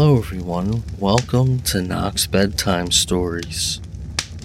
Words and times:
Hello, 0.00 0.16
everyone. 0.16 0.84
Welcome 1.00 1.58
to 1.62 1.82
Knox 1.82 2.28
Bedtime 2.28 2.92
Stories. 2.92 3.80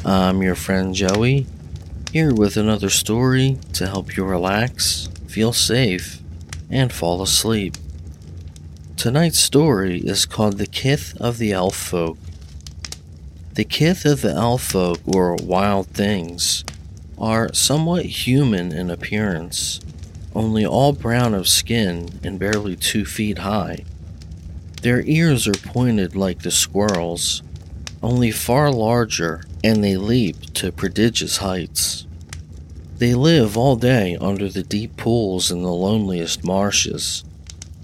I'm 0.04 0.41
your 0.41 0.55
friend 0.55 0.95
Joey, 0.95 1.45
here 2.11 2.33
with 2.33 2.57
another 2.57 2.89
story 2.89 3.59
to 3.73 3.86
help 3.86 4.18
you 4.18 4.25
relax, 4.25 5.09
feel 5.28 5.54
safe, 5.54 6.18
and 6.71 6.92
fall 6.92 7.21
asleep. 7.21 7.75
Tonight's 8.97 9.37
story 9.37 10.00
is 10.00 10.25
called 10.25 10.57
The 10.57 10.65
Kith 10.65 11.15
of 11.21 11.37
the 11.37 11.51
Elf 11.51 11.75
Folk. 11.75 12.17
The 13.54 13.64
Kith 13.64 14.06
of 14.06 14.21
the 14.21 14.33
Elf 14.33 14.64
Folk, 14.64 15.01
or 15.06 15.36
Wild 15.36 15.86
Things, 15.89 16.65
are 17.15 17.54
somewhat 17.54 18.06
human 18.06 18.71
in 18.71 18.89
appearance, 18.89 19.79
only 20.33 20.65
all 20.65 20.93
brown 20.93 21.36
of 21.36 21.47
skin 21.47 22.20
and 22.23 22.39
barely 22.39 22.75
two 22.75 23.06
feet 23.06 23.37
high. 23.37 23.86
Their 24.83 25.01
ears 25.04 25.47
are 25.47 25.54
pointed 25.54 26.14
like 26.14 26.42
the 26.42 26.51
squirrels, 26.51 27.42
only 28.01 28.32
far 28.32 28.69
larger, 28.69 29.46
and 29.64 29.82
they 29.82 29.96
leap 29.96 30.54
to 30.56 30.73
prodigious 30.73 31.37
heights. 31.37 32.06
They 32.97 33.14
live 33.16 33.58
all 33.58 33.78
day 33.78 34.17
under 34.19 34.50
the 34.50 34.61
deep 34.61 34.97
pools 34.97 35.50
in 35.50 35.64
the 35.64 35.72
loneliest 35.72 36.44
marshes, 36.44 37.23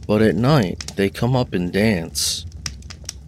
but 0.08 0.22
at 0.22 0.36
night 0.36 0.92
they 0.98 1.10
come 1.10 1.38
up 1.38 1.54
and 1.54 1.72
dance. 1.72 2.46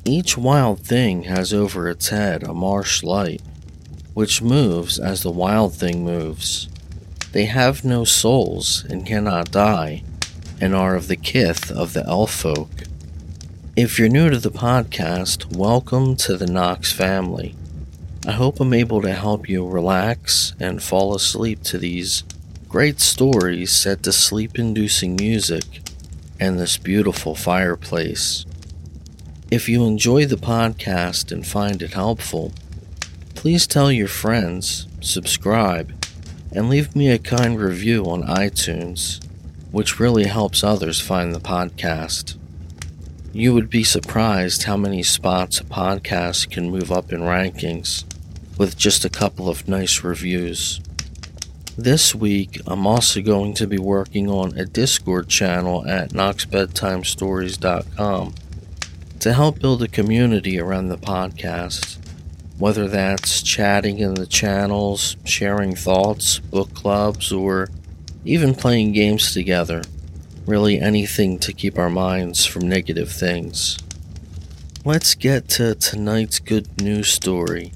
Each 0.03 0.38
wild 0.38 0.81
thing 0.81 1.23
has 1.23 1.53
over 1.53 1.88
its 1.88 2.09
head 2.09 2.44
a 2.44 2.53
marsh 2.53 3.03
light, 3.03 3.42
which 4.14 4.42
moves 4.42 4.99
as 4.99 5.23
the 5.23 5.31
wild 5.31 5.73
thing 5.73 6.03
moves. 6.03 6.67
They 7.31 7.45
have 7.45 7.86
no 7.86 8.03
souls 8.03 8.83
and 8.89 9.05
cannot 9.05 9.52
die, 9.52 10.03
and 10.59 10.75
are 10.75 10.95
of 10.95 11.08
the 11.08 11.16
kith 11.16 11.72
of 11.72 11.94
the 11.94 12.05
elf 12.05 12.33
folk. 12.33 12.67
If 13.77 13.97
you're 13.97 14.09
new 14.09 14.30
to 14.30 14.38
the 14.38 14.52
podcast, 14.52 15.55
welcome 15.55 16.17
to 16.17 16.36
the 16.36 16.45
Knox 16.45 16.91
family. 16.91 17.55
I 18.27 18.33
hope 18.33 18.59
I'm 18.59 18.73
able 18.73 19.02
to 19.02 19.14
help 19.14 19.47
you 19.47 19.66
relax 19.66 20.53
and 20.59 20.83
fall 20.83 21.16
asleep 21.16 21.64
to 21.64 21.77
these 21.77 22.25
great 22.67 22.99
stories 22.99 23.72
set 23.72 24.03
to 24.03 24.11
sleep 24.11 24.59
inducing 24.59 25.16
music 25.16 25.64
and 26.38 26.59
this 26.59 26.75
beautiful 26.75 27.33
fireplace. 27.33 28.45
If 29.49 29.69
you 29.69 29.86
enjoy 29.86 30.25
the 30.25 30.36
podcast 30.36 31.31
and 31.31 31.47
find 31.47 31.81
it 31.81 31.94
helpful, 31.94 32.52
please 33.36 33.67
tell 33.67 33.89
your 33.89 34.09
friends, 34.09 34.86
subscribe, 34.99 35.94
and 36.52 36.67
leave 36.67 36.94
me 36.94 37.09
a 37.09 37.17
kind 37.17 37.58
review 37.58 38.03
on 38.03 38.23
iTunes, 38.23 39.25
which 39.72 39.97
really 39.97 40.25
helps 40.25 40.61
others 40.61 40.99
find 40.99 41.33
the 41.33 41.39
podcast. 41.39 42.36
You 43.33 43.53
would 43.53 43.69
be 43.69 43.85
surprised 43.85 44.63
how 44.63 44.75
many 44.75 45.03
spots 45.03 45.61
a 45.61 45.63
podcast 45.63 46.51
can 46.51 46.69
move 46.69 46.91
up 46.91 47.13
in 47.13 47.21
rankings 47.21 48.03
with 48.57 48.75
just 48.75 49.05
a 49.05 49.09
couple 49.09 49.47
of 49.47 49.69
nice 49.69 50.03
reviews. 50.03 50.81
This 51.77 52.13
week, 52.13 52.59
I'm 52.67 52.85
also 52.85 53.21
going 53.21 53.53
to 53.53 53.67
be 53.67 53.77
working 53.77 54.29
on 54.29 54.57
a 54.57 54.65
Discord 54.65 55.29
channel 55.29 55.87
at 55.87 56.09
knoxbedtimestories.com 56.09 58.35
to 59.21 59.33
help 59.33 59.59
build 59.59 59.81
a 59.81 59.87
community 59.87 60.59
around 60.59 60.89
the 60.89 60.97
podcast. 60.97 61.99
Whether 62.58 62.89
that's 62.89 63.41
chatting 63.41 63.99
in 63.99 64.15
the 64.15 64.27
channels, 64.27 65.15
sharing 65.23 65.73
thoughts, 65.73 66.39
book 66.39 66.73
clubs, 66.73 67.31
or 67.31 67.70
even 68.25 68.55
playing 68.55 68.91
games 68.91 69.33
together. 69.33 69.83
Really 70.52 70.82
anything 70.82 71.39
to 71.39 71.54
keep 71.54 71.80
our 71.80 71.89
minds 71.89 72.45
from 72.45 72.67
negative 72.67 73.10
things. 73.10 73.78
Let's 74.84 75.16
get 75.16 75.48
to 75.52 75.76
tonight's 75.76 76.39
good 76.39 76.82
news 76.82 77.08
story 77.08 77.72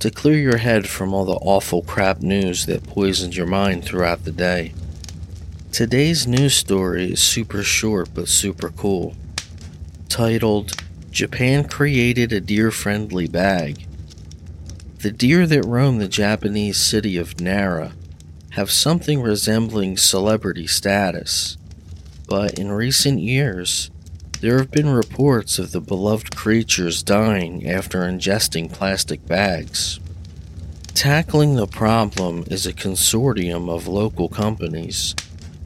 to 0.00 0.10
clear 0.10 0.36
your 0.36 0.56
head 0.56 0.88
from 0.88 1.14
all 1.14 1.24
the 1.24 1.34
awful 1.34 1.82
crap 1.82 2.22
news 2.22 2.66
that 2.66 2.82
poisons 2.82 3.36
your 3.36 3.46
mind 3.46 3.84
throughout 3.84 4.24
the 4.24 4.32
day. 4.32 4.74
Today's 5.70 6.26
news 6.26 6.56
story 6.56 7.12
is 7.12 7.20
super 7.20 7.62
short 7.62 8.08
but 8.12 8.26
super 8.26 8.70
cool. 8.70 9.14
Titled 10.08 10.72
Japan 11.12 11.68
Created 11.68 12.32
a 12.32 12.40
Deer 12.40 12.72
Friendly 12.72 13.28
Bag. 13.28 13.86
The 14.98 15.12
deer 15.12 15.46
that 15.46 15.64
roam 15.64 15.98
the 15.98 16.08
Japanese 16.08 16.76
city 16.76 17.18
of 17.18 17.40
Nara 17.40 17.92
have 18.54 18.72
something 18.72 19.22
resembling 19.22 19.96
celebrity 19.96 20.66
status 20.66 21.56
but 22.26 22.58
in 22.58 22.72
recent 22.72 23.20
years, 23.20 23.90
there 24.40 24.58
have 24.58 24.70
been 24.70 24.88
reports 24.88 25.58
of 25.58 25.72
the 25.72 25.80
beloved 25.80 26.36
creatures 26.36 27.02
dying 27.02 27.68
after 27.68 28.00
ingesting 28.00 28.70
plastic 28.70 29.24
bags. 29.26 29.98
Tackling 30.88 31.56
the 31.56 31.66
problem 31.66 32.44
is 32.50 32.66
a 32.66 32.72
consortium 32.72 33.70
of 33.70 33.86
local 33.86 34.28
companies, 34.28 35.14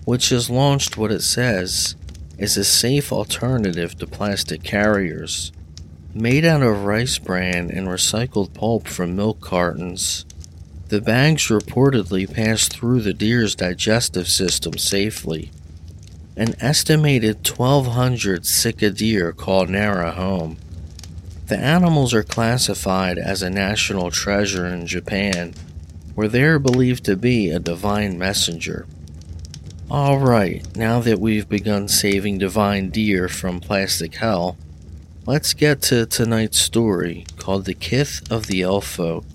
which 0.04 0.28
has 0.28 0.50
launched 0.50 0.96
what 0.96 1.10
it 1.10 1.22
says 1.22 1.96
is 2.38 2.56
a 2.56 2.64
safe 2.64 3.12
alternative 3.12 3.98
to 3.98 4.06
plastic 4.06 4.62
carriers. 4.62 5.52
Made 6.14 6.44
out 6.44 6.62
of 6.62 6.84
rice 6.84 7.18
bran 7.18 7.70
and 7.70 7.86
recycled 7.86 8.54
pulp 8.54 8.88
from 8.88 9.14
milk 9.14 9.40
cartons, 9.40 10.24
the 10.88 11.00
bags 11.00 11.48
reportedly 11.48 12.32
pass 12.32 12.66
through 12.66 13.00
the 13.00 13.14
deer's 13.14 13.54
digestive 13.54 14.28
system 14.28 14.76
safely 14.76 15.52
an 16.40 16.54
estimated 16.58 17.46
1,200 17.46 18.46
Sika 18.46 18.88
deer 18.88 19.30
call 19.30 19.66
Nara 19.66 20.12
home. 20.12 20.56
The 21.48 21.58
animals 21.58 22.14
are 22.14 22.22
classified 22.22 23.18
as 23.18 23.42
a 23.42 23.50
national 23.50 24.10
treasure 24.10 24.64
in 24.64 24.86
Japan, 24.86 25.52
where 26.14 26.28
they 26.28 26.44
are 26.44 26.58
believed 26.58 27.04
to 27.04 27.14
be 27.14 27.50
a 27.50 27.58
divine 27.58 28.18
messenger. 28.18 28.86
Alright, 29.90 30.74
now 30.74 31.00
that 31.00 31.20
we've 31.20 31.46
begun 31.46 31.88
saving 31.88 32.38
divine 32.38 32.88
deer 32.88 33.28
from 33.28 33.60
plastic 33.60 34.14
hell, 34.14 34.56
let's 35.26 35.52
get 35.52 35.82
to 35.82 36.06
tonight's 36.06 36.58
story 36.58 37.26
called 37.36 37.66
The 37.66 37.74
Kith 37.74 38.22
of 38.32 38.46
the 38.46 38.62
Elf 38.62 38.86
Folk. 38.86 39.26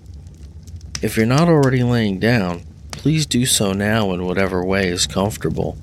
If 1.02 1.16
you're 1.16 1.24
not 1.24 1.46
already 1.46 1.84
laying 1.84 2.18
down, 2.18 2.64
please 2.90 3.26
do 3.26 3.46
so 3.46 3.72
now 3.72 4.10
in 4.10 4.24
whatever 4.24 4.64
way 4.64 4.88
is 4.88 5.06
comfortable 5.06 5.78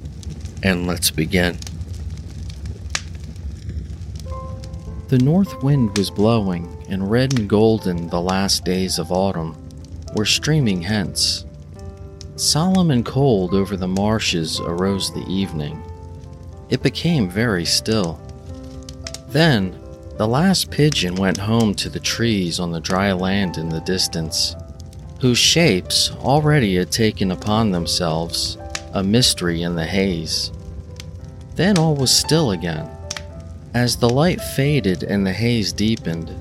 and 0.63 0.87
let's 0.87 1.11
begin. 1.11 1.57
The 5.09 5.19
north 5.19 5.61
wind 5.61 5.95
was 5.97 6.09
blowing, 6.09 6.83
and 6.89 7.11
red 7.11 7.37
and 7.37 7.49
golden 7.49 8.07
the 8.07 8.21
last 8.21 8.63
days 8.63 8.97
of 8.97 9.11
autumn 9.11 9.55
were 10.15 10.25
streaming 10.25 10.81
hence. 10.81 11.45
Solemn 12.37 12.89
and 12.89 13.05
cold 13.05 13.53
over 13.53 13.75
the 13.77 13.87
marshes 13.87 14.59
arose 14.61 15.13
the 15.13 15.25
evening. 15.27 15.83
It 16.69 16.81
became 16.81 17.29
very 17.29 17.65
still. 17.65 18.19
Then 19.27 19.77
the 20.17 20.27
last 20.27 20.71
pigeon 20.71 21.15
went 21.15 21.37
home 21.37 21.75
to 21.75 21.89
the 21.89 21.99
trees 21.99 22.59
on 22.59 22.71
the 22.71 22.79
dry 22.79 23.11
land 23.11 23.57
in 23.57 23.69
the 23.69 23.81
distance, 23.81 24.55
whose 25.19 25.37
shapes 25.37 26.11
already 26.11 26.75
had 26.75 26.91
taken 26.91 27.31
upon 27.31 27.71
themselves 27.71 28.57
a 28.93 29.03
mystery 29.03 29.63
in 29.63 29.75
the 29.75 29.85
haze. 29.85 30.51
Then 31.55 31.77
all 31.77 31.95
was 31.95 32.11
still 32.11 32.51
again. 32.51 32.89
As 33.73 33.97
the 33.97 34.09
light 34.09 34.39
faded 34.39 35.03
and 35.03 35.25
the 35.25 35.33
haze 35.33 35.73
deepened, 35.73 36.33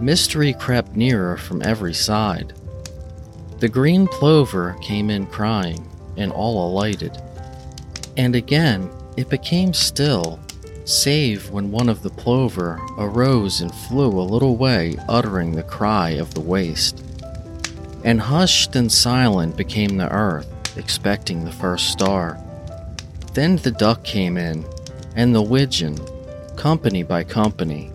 mystery 0.00 0.52
crept 0.52 0.96
nearer 0.96 1.36
from 1.36 1.62
every 1.62 1.94
side. 1.94 2.52
The 3.60 3.68
green 3.68 4.08
plover 4.08 4.76
came 4.82 5.10
in 5.10 5.26
crying, 5.26 5.88
and 6.16 6.32
all 6.32 6.68
alighted. 6.68 7.20
And 8.16 8.34
again 8.34 8.90
it 9.16 9.28
became 9.28 9.72
still, 9.72 10.40
save 10.84 11.50
when 11.50 11.70
one 11.70 11.88
of 11.88 12.02
the 12.02 12.10
plover 12.10 12.80
arose 12.98 13.60
and 13.60 13.72
flew 13.72 14.08
a 14.08 14.22
little 14.22 14.56
way, 14.56 14.96
uttering 15.08 15.52
the 15.52 15.62
cry 15.62 16.10
of 16.10 16.34
the 16.34 16.40
waste. 16.40 17.04
And 18.04 18.20
hushed 18.20 18.74
and 18.74 18.90
silent 18.90 19.56
became 19.56 19.96
the 19.96 20.10
earth, 20.10 20.48
expecting 20.76 21.44
the 21.44 21.52
first 21.52 21.90
star. 21.90 22.38
Then 23.34 23.56
the 23.56 23.70
duck 23.70 24.04
came 24.04 24.36
in, 24.36 24.64
and 25.16 25.34
the 25.34 25.42
widgeon, 25.42 25.98
company 26.56 27.02
by 27.02 27.24
company, 27.24 27.90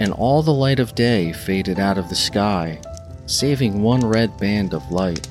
and 0.00 0.12
all 0.12 0.42
the 0.42 0.52
light 0.52 0.80
of 0.80 0.94
day 0.94 1.32
faded 1.32 1.78
out 1.78 1.98
of 1.98 2.08
the 2.08 2.14
sky, 2.14 2.80
saving 3.26 3.82
one 3.82 4.00
red 4.00 4.36
band 4.38 4.74
of 4.74 4.90
light. 4.90 5.28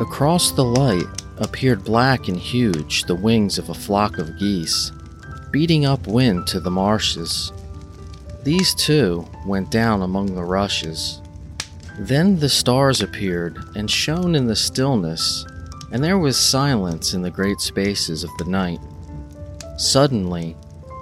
Across 0.00 0.52
the 0.52 0.64
light 0.64 1.04
appeared 1.38 1.84
black 1.84 2.28
and 2.28 2.36
huge 2.36 3.02
the 3.04 3.14
wings 3.14 3.58
of 3.58 3.68
a 3.68 3.74
flock 3.74 4.18
of 4.18 4.38
geese, 4.38 4.92
beating 5.50 5.84
up 5.84 6.06
wind 6.06 6.46
to 6.48 6.60
the 6.60 6.70
marshes. 6.70 7.52
These 8.42 8.74
too 8.74 9.26
went 9.44 9.70
down 9.70 10.02
among 10.02 10.34
the 10.34 10.44
rushes. 10.44 11.20
Then 11.98 12.38
the 12.38 12.48
stars 12.48 13.00
appeared 13.00 13.58
and 13.74 13.90
shone 13.90 14.34
in 14.34 14.46
the 14.46 14.56
stillness 14.56 15.44
and 15.92 16.02
there 16.02 16.18
was 16.18 16.36
silence 16.36 17.14
in 17.14 17.22
the 17.22 17.30
great 17.30 17.60
spaces 17.60 18.24
of 18.24 18.30
the 18.38 18.44
night. 18.44 18.80
Suddenly, 19.76 20.56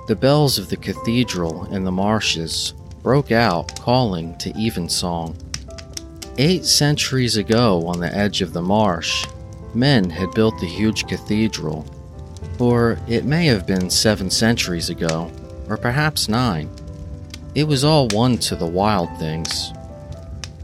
the 0.07 0.17
bells 0.17 0.59
of 0.59 0.69
the 0.69 0.77
cathedral 0.77 1.65
in 1.73 1.85
the 1.85 1.93
marshes 1.93 2.75
broke 3.03 3.33
out 3.33 3.81
calling 3.81 4.37
to 4.39 4.53
evensong. 4.59 5.37
Eight 6.37 6.65
centuries 6.65 7.37
ago, 7.37 7.87
on 7.87 8.01
the 8.01 8.15
edge 8.15 8.43
of 8.43 8.53
the 8.53 8.63
marsh, 8.63 9.27
men 9.75 10.11
had 10.11 10.33
built 10.33 10.59
the 10.59 10.67
huge 10.67 11.07
cathedral. 11.07 11.87
Or 12.59 12.99
it 13.09 13.25
may 13.25 13.47
have 13.47 13.67
been 13.67 13.91
seven 13.91 14.31
centuries 14.31 14.91
ago, 14.91 15.31
or 15.69 15.77
perhaps 15.77 16.29
nine. 16.29 16.71
It 17.55 17.65
was 17.65 17.85
all 17.85 18.09
one 18.09 18.39
to 18.39 18.57
the 18.57 18.67
wild 18.67 19.17
things. 19.19 19.73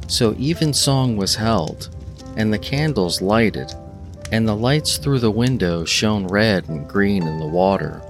So 0.08 0.34
evensong 0.38 1.16
was 1.16 1.36
held, 1.36 1.88
and 2.36 2.52
the 2.52 2.58
candles 2.58 3.22
lighted, 3.22 3.72
and 4.32 4.46
the 4.46 4.56
lights 4.56 4.96
through 4.96 5.18
the 5.18 5.30
window 5.30 5.84
shone 5.84 6.26
red 6.26 6.68
and 6.68 6.88
green 6.88 7.26
in 7.26 7.38
the 7.38 7.46
water, 7.46 8.02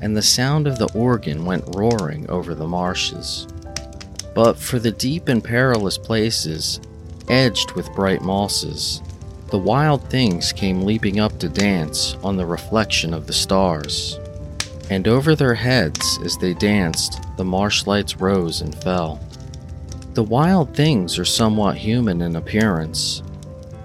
and 0.00 0.16
the 0.16 0.22
sound 0.22 0.66
of 0.66 0.78
the 0.78 0.92
organ 0.94 1.44
went 1.44 1.74
roaring 1.74 2.28
over 2.28 2.54
the 2.54 2.66
marshes. 2.66 3.46
But 4.34 4.58
for 4.58 4.78
the 4.78 4.90
deep 4.90 5.28
and 5.28 5.42
perilous 5.42 5.96
places, 5.96 6.80
edged 7.28 7.72
with 7.72 7.94
bright 7.94 8.20
mosses, 8.20 9.00
the 9.50 9.58
wild 9.58 10.10
things 10.10 10.52
came 10.52 10.82
leaping 10.82 11.20
up 11.20 11.38
to 11.38 11.48
dance 11.48 12.16
on 12.22 12.36
the 12.36 12.46
reflection 12.46 13.14
of 13.14 13.26
the 13.26 13.32
stars. 13.32 14.18
And 14.90 15.08
over 15.08 15.34
their 15.34 15.54
heads, 15.54 16.18
as 16.24 16.36
they 16.36 16.54
danced, 16.54 17.22
the 17.36 17.44
marsh 17.44 17.86
lights 17.86 18.16
rose 18.16 18.60
and 18.60 18.74
fell. 18.82 19.20
The 20.14 20.22
wild 20.22 20.74
things 20.76 21.18
are 21.18 21.24
somewhat 21.24 21.76
human 21.76 22.20
in 22.20 22.36
appearance, 22.36 23.22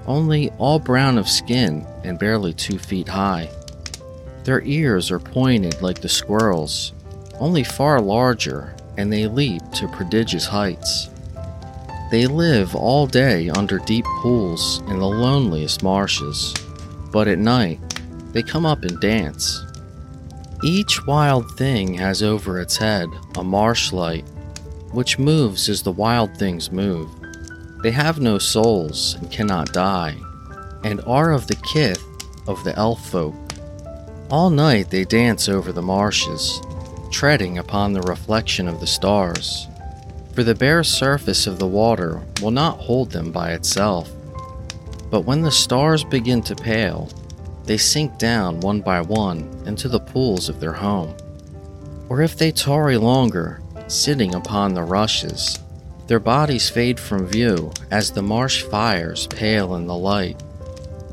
only 0.10 0.50
all 0.58 0.80
brown 0.80 1.18
of 1.18 1.30
skin 1.30 1.86
and 2.04 2.20
barely 2.20 2.52
two 2.52 2.80
feet 2.80 3.08
high. 3.08 3.50
Their 4.44 4.62
ears 4.64 5.12
are 5.12 5.20
pointed 5.20 5.82
like 5.82 6.02
the 6.02 6.10
squirrels, 6.10 6.92
only 7.40 7.64
far 7.64 8.02
larger, 8.02 8.76
and 8.98 9.14
they 9.14 9.28
leap 9.28 9.62
to 9.76 9.88
prodigious 9.88 10.46
heights. 10.46 11.10
They 12.10 12.26
live 12.26 12.76
all 12.76 13.06
day 13.06 13.50
under 13.50 13.78
deep 13.78 14.06
pools 14.22 14.82
in 14.88 14.98
the 14.98 15.08
loneliest 15.08 15.84
marshes, 15.84 16.56
but 17.12 17.28
at 17.28 17.38
night 17.38 17.80
they 18.34 18.42
come 18.42 18.66
up 18.66 18.82
and 18.82 19.00
dance. 19.00 19.64
Each 20.64 21.06
wild 21.06 21.56
thing 21.56 21.94
has 21.94 22.24
over 22.24 22.60
its 22.60 22.76
head 22.78 23.08
a 23.38 23.44
marsh 23.44 23.94
light 23.94 24.26
which 24.92 25.20
moves 25.20 25.70
as 25.70 25.84
the 25.84 25.92
wild 25.92 26.36
things 26.36 26.72
move. 26.72 27.10
They 27.82 27.92
have 27.92 28.20
no 28.20 28.38
souls 28.38 29.16
and 29.16 29.32
cannot 29.32 29.72
die, 29.72 30.18
and 30.84 31.02
are 31.08 31.32
of 31.32 31.48
the 31.48 31.56
kith 31.56 32.04
of 32.48 32.64
the 32.64 32.76
elf 32.76 33.10
folk. 33.10 33.36
All 34.30 34.50
night 34.50 34.90
they 34.90 35.06
dance 35.06 35.48
over 35.48 35.72
the 35.72 35.82
marshes, 35.82 36.62
treading 37.10 37.58
upon 37.58 37.94
the 37.94 38.02
reflection 38.02 38.68
of 38.68 38.80
the 38.80 38.88
stars, 38.88 39.68
for 40.34 40.44
the 40.44 40.56
bare 40.56 40.84
surface 40.84 41.48
of 41.48 41.58
the 41.58 41.68
water 41.68 42.22
will 42.42 42.52
not 42.52 42.80
hold 42.80 43.12
them 43.12 43.32
by 43.32 43.54
itself. 43.54 44.12
But 45.10 45.22
when 45.22 45.42
the 45.42 45.52
stars 45.52 46.04
begin 46.04 46.42
to 46.44 46.56
pale, 46.56 47.10
they 47.64 47.78
sink 47.78 48.18
down 48.18 48.60
one 48.60 48.82
by 48.82 49.02
one 49.02 49.64
into 49.66 49.88
the 49.88 50.00
pools 50.00 50.50
of 50.50 50.60
their 50.60 50.74
home. 50.74 51.16
Or 52.10 52.22
if 52.22 52.38
they 52.38 52.52
tarry 52.52 52.98
longer, 52.98 53.62
sitting 53.88 54.36
upon 54.36 54.74
the 54.74 54.84
rushes. 54.84 55.60
Their 56.10 56.20
bodies 56.20 56.72
fade 56.72 57.00
from 57.00 57.28
view 57.28 57.72
as 57.92 58.10
the 58.10 58.24
marsh 58.24 58.64
fires 58.64 59.28
pale 59.28 59.76
in 59.76 59.86
the 59.86 59.96
light, 59.96 60.42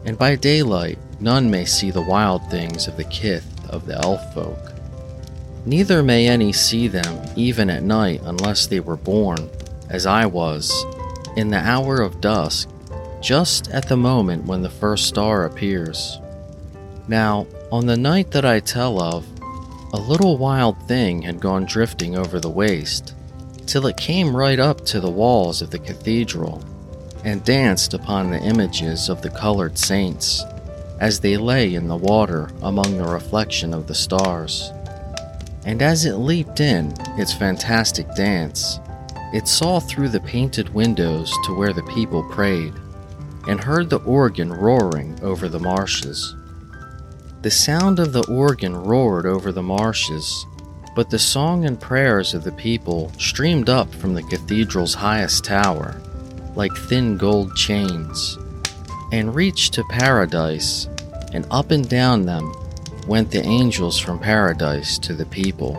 and 0.07 0.17
by 0.17 0.37
daylight 0.37 0.99
none 1.21 1.51
may 1.51 1.67
see 1.67 1.91
the 1.91 2.01
wild 2.01 2.51
things 2.51 2.89
of 2.89 2.97
the 2.97 3.05
kith 3.05 3.47
of 3.69 3.85
the 3.85 3.97
elf 3.97 4.33
folk. 4.33 4.73
Neither 5.67 6.03
may 6.03 6.27
any 6.27 6.51
see 6.51 6.89
them 6.89 7.29
even 7.37 7.69
at 7.69 7.83
night 7.83 8.23
unless 8.25 8.67
they 8.67 8.81
were 8.81 8.97
born, 8.97 9.51
as 9.91 10.07
I 10.07 10.25
was, 10.25 10.73
in 11.37 11.51
the 11.51 11.59
hour 11.59 12.01
of 12.01 12.23
dusk, 12.23 12.71
just 13.21 13.69
at 13.73 13.91
the 13.91 13.99
moment 13.99 14.47
when 14.47 14.63
the 14.63 14.71
first 14.71 15.09
star 15.09 15.45
appears. 15.45 16.19
Now, 17.07 17.47
on 17.71 17.85
the 17.85 17.99
night 17.99 18.31
that 18.31 18.47
I 18.47 18.61
tell 18.61 18.99
of, 19.03 19.27
a 19.93 20.01
little 20.01 20.39
wild 20.39 20.89
thing 20.89 21.21
had 21.21 21.39
gone 21.39 21.67
drifting 21.67 22.17
over 22.17 22.41
the 22.41 22.49
waste, 22.49 23.13
till 23.67 23.87
it 23.87 23.97
came 23.97 24.35
right 24.35 24.59
up 24.59 24.85
to 24.87 25.01
the 25.01 25.11
walls 25.11 25.61
of 25.61 25.71
the 25.71 25.79
cathedral, 25.79 26.63
and 27.25 27.45
danced 27.45 27.95
upon 27.95 28.31
the 28.31 28.41
images 28.41 29.09
of 29.09 29.21
the 29.23 29.31
colored 29.31 29.77
saints, 29.77 30.45
as 31.01 31.21
they 31.21 31.37
lay 31.37 31.75
in 31.75 31.89
the 31.89 31.97
water 31.97 32.49
among 32.63 32.97
the 32.97 33.05
reflection 33.05 33.75
of 33.75 33.87
the 33.87 33.95
stars. 33.95 34.71
And 35.65 35.83
as 35.83 36.05
it 36.05 36.15
leaped 36.15 36.61
in 36.61 36.95
its 37.19 37.33
fantastic 37.33 38.15
dance, 38.15 38.79
it 39.33 39.49
saw 39.49 39.81
through 39.81 40.11
the 40.11 40.21
painted 40.21 40.73
windows 40.73 41.35
to 41.45 41.55
where 41.55 41.73
the 41.73 41.83
people 41.83 42.23
prayed, 42.31 42.73
and 43.49 43.61
heard 43.61 43.91
the 43.91 43.99
organ 44.01 44.53
roaring 44.53 45.19
over 45.23 45.49
the 45.49 45.59
marshes. 45.59 46.35
The 47.43 47.51
sound 47.51 47.99
of 47.99 48.13
the 48.13 48.25
organ 48.29 48.77
roared 48.77 49.27
over 49.27 49.53
the 49.53 49.63
marshes, 49.63 50.47
but 50.97 51.11
the 51.11 51.19
song 51.19 51.67
and 51.67 51.79
prayers 51.79 52.33
of 52.33 52.43
the 52.43 52.53
people 52.53 53.13
streamed 53.19 53.69
up 53.69 53.95
from 53.95 54.15
the 54.15 54.23
cathedral's 54.23 54.95
highest 54.95 55.45
tower, 55.45 56.01
like 56.55 56.75
thin 56.89 57.19
gold 57.19 57.55
chains, 57.55 58.39
and 59.13 59.35
reached 59.35 59.75
to 59.75 59.85
paradise, 59.91 60.89
and 61.35 61.47
up 61.51 61.71
and 61.71 61.87
down 61.91 62.25
them 62.25 62.51
went 63.07 63.31
the 63.31 63.43
angels 63.43 63.99
from 63.99 64.19
paradise 64.19 64.99
to 64.99 65.13
the 65.13 65.27
people, 65.27 65.77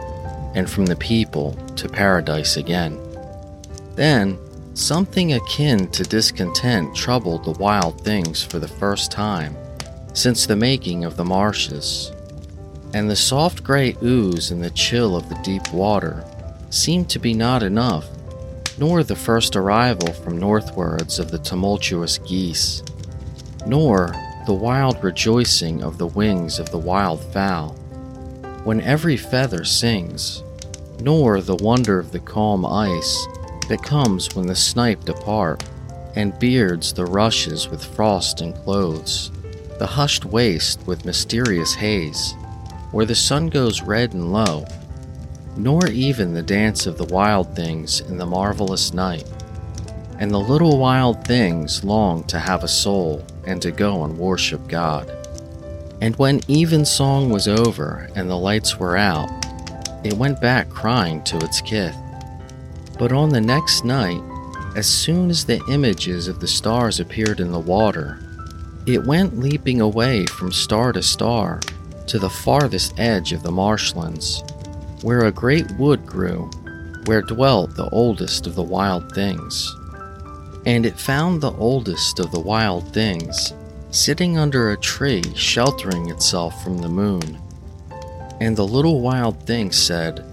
and 0.53 0.69
from 0.69 0.85
the 0.85 0.95
people 0.95 1.53
to 1.75 1.89
paradise 1.89 2.55
again. 2.55 2.99
Then, 3.95 4.37
something 4.75 5.33
akin 5.33 5.89
to 5.89 6.03
discontent 6.03 6.95
troubled 6.95 7.43
the 7.43 7.59
wild 7.59 7.99
things 8.01 8.43
for 8.43 8.59
the 8.59 8.67
first 8.67 9.11
time 9.11 9.57
since 10.13 10.45
the 10.45 10.55
making 10.55 11.05
of 11.05 11.17
the 11.17 11.25
marshes, 11.25 12.11
and 12.97 13.11
the 13.11 13.15
soft 13.15 13.63
gray 13.63 13.95
ooze 14.01 14.49
and 14.49 14.63
the 14.63 14.71
chill 14.71 15.15
of 15.15 15.29
the 15.29 15.39
deep 15.43 15.71
water 15.71 16.25
seemed 16.71 17.07
to 17.07 17.19
be 17.19 17.31
not 17.31 17.61
enough, 17.61 18.09
nor 18.79 19.03
the 19.03 19.15
first 19.15 19.55
arrival 19.55 20.11
from 20.13 20.35
northwards 20.35 21.19
of 21.19 21.29
the 21.29 21.37
tumultuous 21.37 22.17
geese, 22.17 22.81
nor 23.67 24.15
the 24.47 24.53
wild 24.53 25.01
rejoicing 25.03 25.83
of 25.83 25.99
the 25.99 26.07
wings 26.07 26.57
of 26.57 26.71
the 26.71 26.77
wild 26.77 27.23
fowl, 27.31 27.73
when 28.63 28.81
every 28.81 29.15
feather 29.15 29.63
sings, 29.63 30.41
nor 30.99 31.39
the 31.39 31.55
wonder 31.57 31.99
of 31.99 32.11
the 32.11 32.19
calm 32.19 32.65
ice 32.65 33.27
that 33.69 33.83
comes 33.83 34.35
when 34.35 34.47
the 34.47 34.55
snipe 34.55 35.05
depart 35.05 35.63
and 36.15 36.39
beards 36.39 36.93
the 36.93 37.05
rushes 37.05 37.69
with 37.69 37.85
frost 37.85 38.41
and 38.41 38.55
clothes 38.55 39.31
the 39.77 39.85
hushed 39.85 40.25
waste 40.25 40.79
with 40.87 41.05
mysterious 41.05 41.75
haze, 41.75 42.33
where 42.91 43.05
the 43.05 43.15
sun 43.15 43.47
goes 43.47 43.81
red 43.81 44.13
and 44.13 44.31
low, 44.31 44.65
nor 45.55 45.87
even 45.87 46.33
the 46.33 46.41
dance 46.41 46.85
of 46.85 46.97
the 46.97 47.13
wild 47.13 47.55
things 47.55 47.99
in 48.01 48.17
the 48.17 48.25
marvelous 48.25 48.93
night. 48.93 49.25
And 50.19 50.31
the 50.31 50.39
little 50.39 50.77
wild 50.77 51.25
things 51.25 51.83
long 51.83 52.23
to 52.25 52.39
have 52.39 52.63
a 52.63 52.67
soul 52.67 53.25
and 53.45 53.61
to 53.61 53.71
go 53.71 54.03
and 54.03 54.17
worship 54.17 54.67
God. 54.67 55.11
And 56.01 56.15
when 56.17 56.41
evensong 56.49 57.29
was 57.29 57.47
over 57.47 58.09
and 58.15 58.29
the 58.29 58.37
lights 58.37 58.77
were 58.77 58.97
out, 58.97 59.29
it 60.03 60.13
went 60.13 60.39
back 60.39 60.69
crying 60.69 61.23
to 61.23 61.37
its 61.37 61.61
kith. 61.61 61.95
But 62.97 63.11
on 63.11 63.29
the 63.29 63.41
next 63.41 63.83
night, 63.83 64.21
as 64.75 64.87
soon 64.87 65.29
as 65.29 65.45
the 65.45 65.61
images 65.69 66.27
of 66.27 66.39
the 66.39 66.47
stars 66.47 66.99
appeared 66.99 67.39
in 67.39 67.51
the 67.51 67.59
water, 67.59 68.19
it 68.85 69.05
went 69.05 69.39
leaping 69.39 69.81
away 69.81 70.25
from 70.27 70.51
star 70.51 70.93
to 70.93 71.01
star 71.01 71.59
to 72.07 72.19
the 72.19 72.29
farthest 72.29 72.99
edge 72.99 73.33
of 73.33 73.43
the 73.43 73.51
marshlands, 73.51 74.43
where 75.01 75.25
a 75.25 75.31
great 75.31 75.69
wood 75.71 76.05
grew, 76.05 76.49
where 77.05 77.21
dwelt 77.21 77.75
the 77.75 77.89
oldest 77.89 78.47
of 78.47 78.55
the 78.55 78.63
wild 78.63 79.13
things. 79.13 79.73
And 80.65 80.85
it 80.85 80.99
found 80.99 81.41
the 81.41 81.53
oldest 81.53 82.19
of 82.19 82.31
the 82.31 82.39
wild 82.39 82.93
things 82.93 83.53
sitting 83.91 84.37
under 84.37 84.71
a 84.71 84.77
tree 84.77 85.23
sheltering 85.33 86.09
itself 86.09 86.63
from 86.63 86.77
the 86.77 86.89
moon. 86.89 87.39
And 88.39 88.55
the 88.55 88.67
little 88.67 89.01
wild 89.01 89.41
thing 89.43 89.71
said, 89.71 90.23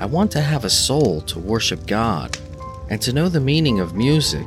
I 0.00 0.06
want 0.06 0.30
to 0.32 0.40
have 0.40 0.64
a 0.64 0.70
soul 0.70 1.20
to 1.22 1.38
worship 1.38 1.86
God 1.86 2.36
and 2.90 3.00
to 3.02 3.12
know 3.12 3.28
the 3.28 3.40
meaning 3.40 3.80
of 3.80 3.94
music 3.94 4.46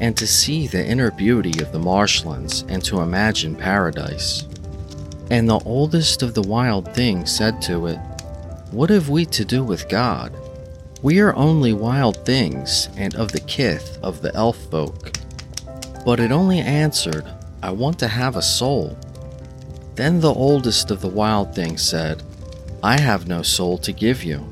and 0.00 0.16
to 0.16 0.26
see 0.26 0.66
the 0.66 0.84
inner 0.84 1.10
beauty 1.10 1.60
of 1.60 1.72
the 1.72 1.78
marshlands 1.78 2.62
and 2.68 2.82
to 2.84 3.00
imagine 3.00 3.56
paradise. 3.56 4.46
And 5.30 5.48
the 5.48 5.60
oldest 5.60 6.22
of 6.22 6.34
the 6.34 6.42
wild 6.42 6.94
things 6.94 7.34
said 7.34 7.60
to 7.62 7.86
it, 7.86 7.98
What 8.70 8.90
have 8.90 9.08
we 9.08 9.26
to 9.26 9.44
do 9.44 9.62
with 9.62 9.88
God? 9.88 10.32
We 11.02 11.20
are 11.20 11.36
only 11.36 11.72
wild 11.72 12.24
things 12.24 12.88
and 12.96 13.14
of 13.14 13.32
the 13.32 13.40
kith 13.40 13.98
of 14.02 14.22
the 14.22 14.34
elf 14.34 14.56
folk. 14.70 15.12
But 16.04 16.18
it 16.18 16.32
only 16.32 16.60
answered, 16.60 17.26
I 17.62 17.70
want 17.70 17.98
to 17.98 18.08
have 18.08 18.36
a 18.36 18.42
soul. 18.42 18.96
Then 19.94 20.20
the 20.20 20.32
oldest 20.32 20.90
of 20.90 21.00
the 21.00 21.08
wild 21.08 21.54
things 21.54 21.82
said, 21.82 22.22
I 22.82 22.98
have 22.98 23.28
no 23.28 23.42
soul 23.42 23.78
to 23.78 23.92
give 23.92 24.24
you. 24.24 24.46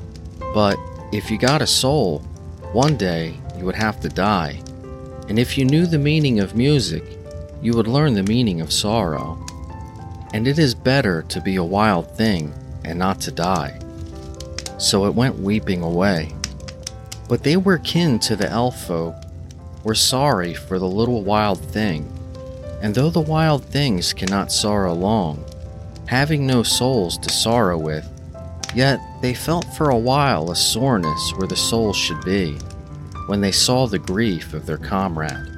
But 0.53 0.77
if 1.11 1.31
you 1.31 1.37
got 1.37 1.61
a 1.61 1.67
soul, 1.67 2.19
one 2.73 2.97
day 2.97 3.35
you 3.57 3.65
would 3.65 3.75
have 3.75 3.99
to 4.01 4.09
die. 4.09 4.61
And 5.29 5.39
if 5.39 5.57
you 5.57 5.65
knew 5.65 5.85
the 5.85 5.97
meaning 5.97 6.39
of 6.39 6.55
music, 6.55 7.03
you 7.61 7.73
would 7.73 7.87
learn 7.87 8.13
the 8.13 8.23
meaning 8.23 8.61
of 8.61 8.71
sorrow. 8.71 9.43
And 10.33 10.47
it 10.47 10.59
is 10.59 10.75
better 10.75 11.23
to 11.23 11.41
be 11.41 11.55
a 11.55 11.63
wild 11.63 12.15
thing 12.15 12.53
and 12.83 12.99
not 12.99 13.19
to 13.21 13.31
die. 13.31 13.79
So 14.77 15.05
it 15.05 15.15
went 15.15 15.39
weeping 15.39 15.81
away. 15.81 16.33
But 17.27 17.43
they 17.43 17.57
were 17.57 17.79
kin 17.79 18.19
to 18.19 18.35
the 18.35 18.49
elf 18.49 18.85
folk, 18.85 19.15
were 19.83 19.95
sorry 19.95 20.53
for 20.53 20.79
the 20.79 20.87
little 20.87 21.23
wild 21.23 21.59
thing. 21.59 22.11
And 22.81 22.93
though 22.93 23.09
the 23.09 23.19
wild 23.19 23.65
things 23.65 24.13
cannot 24.13 24.51
sorrow 24.51 24.93
long, 24.93 25.43
having 26.05 26.45
no 26.45 26.63
souls 26.63 27.17
to 27.19 27.29
sorrow 27.29 27.77
with, 27.77 28.07
yet 28.75 28.99
they 29.21 29.33
felt 29.33 29.65
for 29.75 29.89
a 29.89 29.97
while 29.97 30.51
a 30.51 30.55
soreness 30.55 31.33
where 31.35 31.47
the 31.47 31.55
soul 31.55 31.93
should 31.93 32.23
be, 32.23 32.53
when 33.27 33.41
they 33.41 33.51
saw 33.51 33.87
the 33.87 33.99
grief 33.99 34.53
of 34.53 34.65
their 34.65 34.77
comrade. 34.77 35.51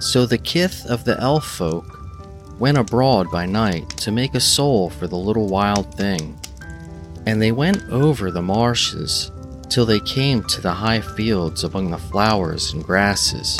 So 0.00 0.26
the 0.26 0.38
kith 0.38 0.86
of 0.86 1.04
the 1.04 1.18
elf 1.20 1.44
folk 1.44 1.97
went 2.58 2.78
abroad 2.78 3.30
by 3.30 3.46
night 3.46 3.88
to 3.90 4.10
make 4.10 4.34
a 4.34 4.40
soul 4.40 4.90
for 4.90 5.06
the 5.06 5.16
little 5.16 5.48
wild 5.48 5.94
thing. 5.94 6.38
And 7.26 7.40
they 7.40 7.52
went 7.52 7.82
over 7.90 8.30
the 8.30 8.42
marshes 8.42 9.30
till 9.68 9.86
they 9.86 10.00
came 10.00 10.42
to 10.44 10.60
the 10.60 10.72
high 10.72 11.00
fields 11.00 11.62
among 11.64 11.90
the 11.90 11.98
flowers 11.98 12.72
and 12.72 12.82
grasses. 12.82 13.58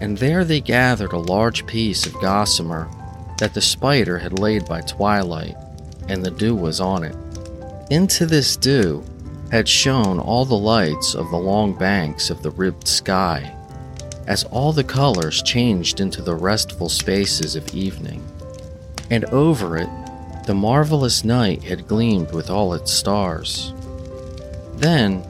And 0.00 0.18
there 0.18 0.44
they 0.44 0.60
gathered 0.60 1.12
a 1.12 1.18
large 1.18 1.66
piece 1.66 2.06
of 2.06 2.20
gossamer 2.20 2.88
that 3.38 3.54
the 3.54 3.60
spider 3.60 4.18
had 4.18 4.38
laid 4.38 4.66
by 4.66 4.80
twilight, 4.80 5.56
and 6.08 6.24
the 6.24 6.30
dew 6.30 6.54
was 6.54 6.80
on 6.80 7.04
it. 7.04 7.16
Into 7.90 8.26
this 8.26 8.56
dew 8.56 9.04
had 9.50 9.68
shone 9.68 10.18
all 10.18 10.44
the 10.44 10.56
lights 10.56 11.14
of 11.14 11.30
the 11.30 11.36
long 11.36 11.74
banks 11.74 12.30
of 12.30 12.42
the 12.42 12.50
ribbed 12.50 12.88
sky, 12.88 13.54
as 14.32 14.44
all 14.44 14.72
the 14.72 14.82
colors 14.82 15.42
changed 15.42 16.00
into 16.00 16.22
the 16.22 16.34
restful 16.34 16.88
spaces 16.88 17.54
of 17.54 17.74
evening. 17.74 18.26
And 19.10 19.26
over 19.26 19.76
it, 19.76 19.90
the 20.46 20.54
marvelous 20.54 21.22
night 21.22 21.62
had 21.62 21.86
gleamed 21.86 22.32
with 22.32 22.48
all 22.48 22.72
its 22.72 22.90
stars. 22.90 23.74
Then, 24.76 25.22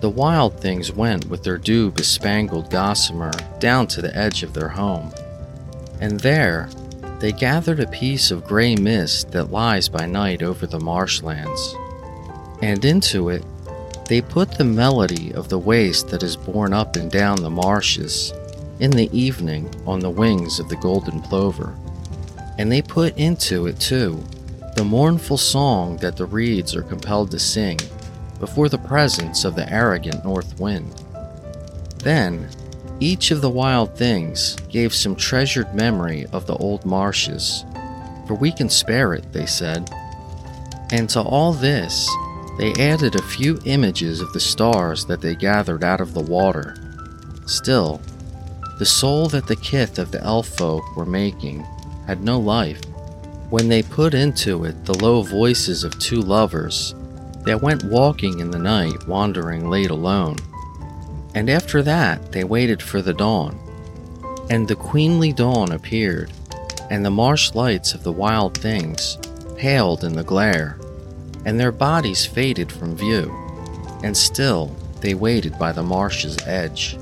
the 0.00 0.08
wild 0.08 0.60
things 0.60 0.92
went 0.92 1.24
with 1.26 1.42
their 1.42 1.58
dew 1.58 1.90
bespangled 1.90 2.70
gossamer 2.70 3.32
down 3.58 3.88
to 3.88 4.00
the 4.00 4.16
edge 4.16 4.44
of 4.44 4.54
their 4.54 4.68
home. 4.68 5.12
And 6.00 6.20
there, 6.20 6.68
they 7.18 7.32
gathered 7.32 7.80
a 7.80 7.88
piece 7.88 8.30
of 8.30 8.44
gray 8.44 8.76
mist 8.76 9.32
that 9.32 9.50
lies 9.50 9.88
by 9.88 10.06
night 10.06 10.40
over 10.44 10.68
the 10.68 10.78
marshlands. 10.78 11.74
And 12.62 12.84
into 12.84 13.28
it, 13.28 13.44
they 14.08 14.20
put 14.20 14.52
the 14.52 14.64
melody 14.64 15.32
of 15.34 15.48
the 15.48 15.58
waste 15.58 16.08
that 16.08 16.22
is 16.22 16.36
borne 16.36 16.72
up 16.72 16.96
and 16.96 17.10
down 17.10 17.42
the 17.42 17.50
marshes 17.50 18.32
in 18.78 18.90
the 18.90 19.10
evening 19.16 19.68
on 19.86 20.00
the 20.00 20.10
wings 20.10 20.60
of 20.60 20.68
the 20.68 20.76
golden 20.76 21.20
plover. 21.20 21.76
And 22.58 22.70
they 22.70 22.82
put 22.82 23.16
into 23.16 23.66
it, 23.66 23.80
too, 23.80 24.22
the 24.76 24.84
mournful 24.84 25.38
song 25.38 25.96
that 25.98 26.16
the 26.16 26.26
reeds 26.26 26.74
are 26.76 26.82
compelled 26.82 27.30
to 27.32 27.38
sing 27.38 27.78
before 28.38 28.68
the 28.68 28.78
presence 28.78 29.44
of 29.44 29.56
the 29.56 29.70
arrogant 29.72 30.24
north 30.24 30.58
wind. 30.60 31.02
Then, 31.98 32.48
each 33.00 33.30
of 33.30 33.40
the 33.40 33.50
wild 33.50 33.96
things 33.96 34.56
gave 34.70 34.94
some 34.94 35.16
treasured 35.16 35.74
memory 35.74 36.26
of 36.32 36.46
the 36.46 36.56
old 36.56 36.86
marshes, 36.86 37.64
for 38.26 38.34
we 38.34 38.52
can 38.52 38.70
spare 38.70 39.14
it, 39.14 39.32
they 39.32 39.46
said. 39.46 39.90
And 40.92 41.08
to 41.10 41.20
all 41.20 41.52
this, 41.52 42.08
they 42.58 42.72
added 42.74 43.14
a 43.14 43.22
few 43.22 43.60
images 43.66 44.20
of 44.20 44.32
the 44.32 44.40
stars 44.40 45.04
that 45.06 45.20
they 45.20 45.34
gathered 45.34 45.84
out 45.84 46.00
of 46.00 46.14
the 46.14 46.22
water. 46.22 46.74
Still, 47.46 48.00
the 48.78 48.86
soul 48.86 49.28
that 49.28 49.46
the 49.46 49.56
kith 49.56 49.98
of 49.98 50.10
the 50.10 50.22
elf 50.22 50.48
folk 50.48 50.96
were 50.96 51.06
making 51.06 51.66
had 52.06 52.22
no 52.22 52.38
life. 52.38 52.80
When 53.50 53.68
they 53.68 53.82
put 53.82 54.14
into 54.14 54.64
it 54.64 54.84
the 54.84 54.98
low 54.98 55.22
voices 55.22 55.84
of 55.84 55.98
two 55.98 56.20
lovers 56.20 56.94
that 57.44 57.62
went 57.62 57.84
walking 57.84 58.40
in 58.40 58.50
the 58.50 58.58
night, 58.58 59.06
wandering 59.06 59.68
late 59.68 59.90
alone. 59.90 60.36
And 61.34 61.50
after 61.50 61.82
that, 61.82 62.32
they 62.32 62.44
waited 62.44 62.82
for 62.82 63.02
the 63.02 63.14
dawn. 63.14 63.58
And 64.48 64.66
the 64.66 64.76
queenly 64.76 65.32
dawn 65.32 65.72
appeared, 65.72 66.32
and 66.90 67.04
the 67.04 67.10
marsh 67.10 67.54
lights 67.54 67.94
of 67.94 68.02
the 68.02 68.12
wild 68.12 68.56
things 68.56 69.18
paled 69.56 70.04
in 70.04 70.14
the 70.14 70.24
glare 70.24 70.78
and 71.46 71.58
their 71.58 71.72
bodies 71.72 72.26
faded 72.26 72.70
from 72.70 72.96
view, 72.96 73.32
and 74.02 74.14
still 74.14 74.76
they 75.00 75.14
waited 75.14 75.58
by 75.58 75.72
the 75.72 75.82
marsh's 75.82 76.36
edge. 76.46 76.98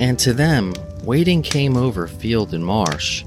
And 0.00 0.16
to 0.20 0.32
them, 0.32 0.72
waiting 1.02 1.42
came 1.42 1.76
over 1.76 2.06
field 2.06 2.54
and 2.54 2.64
marsh, 2.64 3.24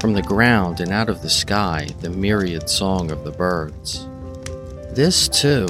from 0.00 0.12
the 0.12 0.22
ground 0.22 0.80
and 0.80 0.92
out 0.92 1.08
of 1.08 1.22
the 1.22 1.30
sky, 1.30 1.88
the 2.00 2.10
myriad 2.10 2.70
song 2.70 3.10
of 3.10 3.24
the 3.24 3.32
birds. 3.32 4.06
This, 4.92 5.28
too, 5.28 5.66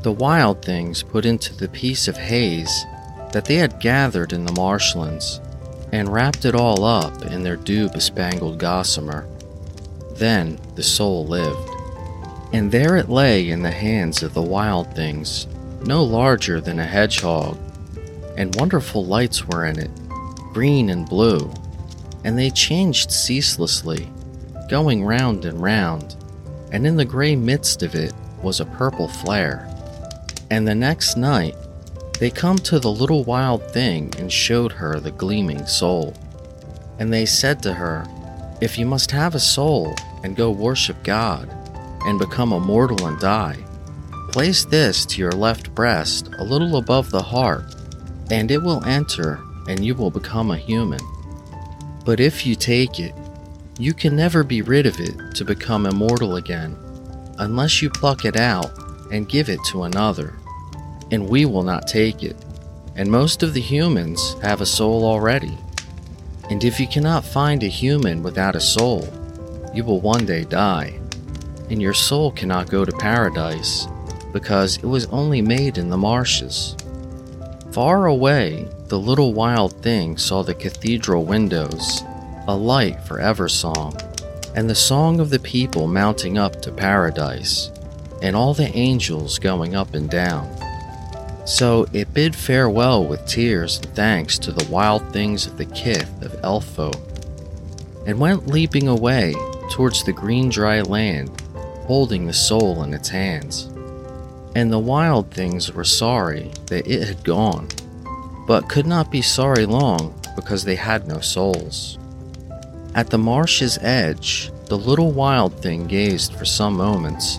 the 0.00 0.12
wild 0.12 0.64
things 0.64 1.02
put 1.02 1.26
into 1.26 1.54
the 1.54 1.68
piece 1.68 2.08
of 2.08 2.16
haze 2.16 2.84
that 3.32 3.44
they 3.44 3.56
had 3.56 3.80
gathered 3.80 4.32
in 4.32 4.46
the 4.46 4.52
marshlands, 4.52 5.40
and 5.92 6.08
wrapped 6.08 6.46
it 6.46 6.54
all 6.54 6.82
up 6.82 7.26
in 7.26 7.42
their 7.42 7.56
dew 7.56 7.90
bespangled 7.90 8.58
gossamer. 8.58 9.26
Then 10.12 10.58
the 10.76 10.82
soul 10.82 11.26
lived. 11.26 11.73
And 12.52 12.70
there 12.70 12.96
it 12.96 13.08
lay 13.08 13.48
in 13.48 13.62
the 13.62 13.70
hands 13.70 14.22
of 14.22 14.34
the 14.34 14.42
wild 14.42 14.94
things, 14.94 15.46
no 15.82 16.02
larger 16.02 16.60
than 16.60 16.78
a 16.78 16.86
hedgehog, 16.86 17.58
and 18.36 18.54
wonderful 18.56 19.04
lights 19.04 19.46
were 19.46 19.64
in 19.64 19.78
it, 19.78 19.90
green 20.52 20.90
and 20.90 21.08
blue, 21.08 21.52
and 22.24 22.38
they 22.38 22.50
changed 22.50 23.10
ceaselessly, 23.10 24.08
going 24.68 25.04
round 25.04 25.44
and 25.44 25.62
round, 25.62 26.16
and 26.72 26.86
in 26.86 26.96
the 26.96 27.04
gray 27.04 27.36
midst 27.36 27.82
of 27.82 27.94
it 27.94 28.12
was 28.42 28.60
a 28.60 28.66
purple 28.66 29.08
flare. 29.08 29.68
And 30.50 30.66
the 30.66 30.74
next 30.74 31.16
night, 31.16 31.56
they 32.18 32.30
come 32.30 32.58
to 32.58 32.78
the 32.78 32.90
little 32.90 33.24
wild 33.24 33.68
thing 33.72 34.12
and 34.18 34.32
showed 34.32 34.72
her 34.72 35.00
the 35.00 35.10
gleaming 35.10 35.66
soul. 35.66 36.14
And 36.98 37.12
they 37.12 37.26
said 37.26 37.62
to 37.64 37.74
her, 37.74 38.06
If 38.60 38.78
you 38.78 38.86
must 38.86 39.10
have 39.10 39.34
a 39.34 39.40
soul 39.40 39.94
and 40.22 40.36
go 40.36 40.50
worship 40.50 41.02
God, 41.02 41.54
and 42.04 42.18
become 42.18 42.52
immortal 42.52 43.06
and 43.06 43.18
die. 43.18 43.64
Place 44.28 44.64
this 44.64 45.06
to 45.06 45.20
your 45.20 45.32
left 45.32 45.74
breast, 45.74 46.28
a 46.38 46.44
little 46.44 46.76
above 46.76 47.10
the 47.10 47.22
heart, 47.22 47.64
and 48.30 48.50
it 48.50 48.58
will 48.58 48.84
enter, 48.84 49.40
and 49.68 49.84
you 49.84 49.94
will 49.94 50.10
become 50.10 50.50
a 50.50 50.56
human. 50.56 51.00
But 52.04 52.20
if 52.20 52.44
you 52.44 52.54
take 52.54 52.98
it, 52.98 53.14
you 53.78 53.94
can 53.94 54.16
never 54.16 54.44
be 54.44 54.62
rid 54.62 54.86
of 54.86 55.00
it 55.00 55.34
to 55.36 55.44
become 55.44 55.86
immortal 55.86 56.36
again, 56.36 56.76
unless 57.38 57.80
you 57.80 57.90
pluck 57.90 58.24
it 58.24 58.36
out 58.36 58.70
and 59.12 59.28
give 59.28 59.48
it 59.48 59.60
to 59.68 59.84
another. 59.84 60.34
And 61.10 61.28
we 61.28 61.44
will 61.44 61.62
not 61.62 61.86
take 61.86 62.22
it. 62.22 62.36
And 62.96 63.10
most 63.10 63.42
of 63.42 63.54
the 63.54 63.60
humans 63.60 64.36
have 64.42 64.60
a 64.60 64.66
soul 64.66 65.04
already. 65.04 65.56
And 66.50 66.62
if 66.62 66.78
you 66.78 66.86
cannot 66.86 67.24
find 67.24 67.62
a 67.62 67.68
human 67.68 68.22
without 68.22 68.56
a 68.56 68.60
soul, 68.60 69.08
you 69.72 69.84
will 69.84 70.00
one 70.00 70.26
day 70.26 70.44
die 70.44 71.00
and 71.70 71.80
your 71.80 71.94
soul 71.94 72.30
cannot 72.30 72.70
go 72.70 72.84
to 72.84 72.92
paradise, 72.92 73.86
because 74.32 74.76
it 74.78 74.86
was 74.86 75.06
only 75.06 75.40
made 75.40 75.78
in 75.78 75.88
the 75.88 75.96
marshes. 75.96 76.76
Far 77.72 78.06
away, 78.06 78.68
the 78.88 78.98
little 78.98 79.32
wild 79.32 79.72
thing 79.82 80.16
saw 80.16 80.42
the 80.42 80.54
cathedral 80.54 81.24
windows, 81.24 82.02
a 82.46 82.54
light 82.54 83.00
for 83.04 83.20
evensong, 83.20 83.96
and 84.54 84.68
the 84.68 84.74
song 84.74 85.20
of 85.20 85.30
the 85.30 85.38
people 85.38 85.86
mounting 85.86 86.38
up 86.38 86.60
to 86.62 86.70
paradise, 86.70 87.70
and 88.22 88.36
all 88.36 88.54
the 88.54 88.74
angels 88.76 89.38
going 89.38 89.74
up 89.74 89.94
and 89.94 90.10
down. 90.10 90.48
So 91.46 91.86
it 91.92 92.14
bid 92.14 92.34
farewell 92.34 93.04
with 93.04 93.26
tears 93.26 93.78
and 93.78 93.94
thanks 93.94 94.38
to 94.40 94.52
the 94.52 94.70
wild 94.70 95.12
things 95.12 95.46
of 95.46 95.58
the 95.58 95.66
kith 95.66 96.22
of 96.22 96.32
Elfo, 96.42 96.92
and 98.06 98.18
went 98.18 98.46
leaping 98.46 98.88
away 98.88 99.34
towards 99.70 100.04
the 100.04 100.12
green 100.12 100.48
dry 100.48 100.80
land 100.80 101.42
holding 101.86 102.26
the 102.26 102.32
soul 102.32 102.82
in 102.82 102.94
its 102.94 103.08
hands. 103.08 103.66
And 104.54 104.72
the 104.72 104.78
wild 104.78 105.30
things 105.30 105.72
were 105.72 105.84
sorry 105.84 106.52
that 106.66 106.86
it 106.86 107.06
had 107.06 107.24
gone, 107.24 107.68
but 108.46 108.68
could 108.68 108.86
not 108.86 109.10
be 109.10 109.22
sorry 109.22 109.66
long 109.66 110.14
because 110.36 110.64
they 110.64 110.76
had 110.76 111.06
no 111.06 111.20
souls. 111.20 111.98
At 112.94 113.10
the 113.10 113.18
marsh's 113.18 113.78
edge, 113.82 114.50
the 114.66 114.78
little 114.78 115.12
wild 115.12 115.60
thing 115.60 115.86
gazed 115.86 116.34
for 116.34 116.44
some 116.44 116.76
moments 116.76 117.36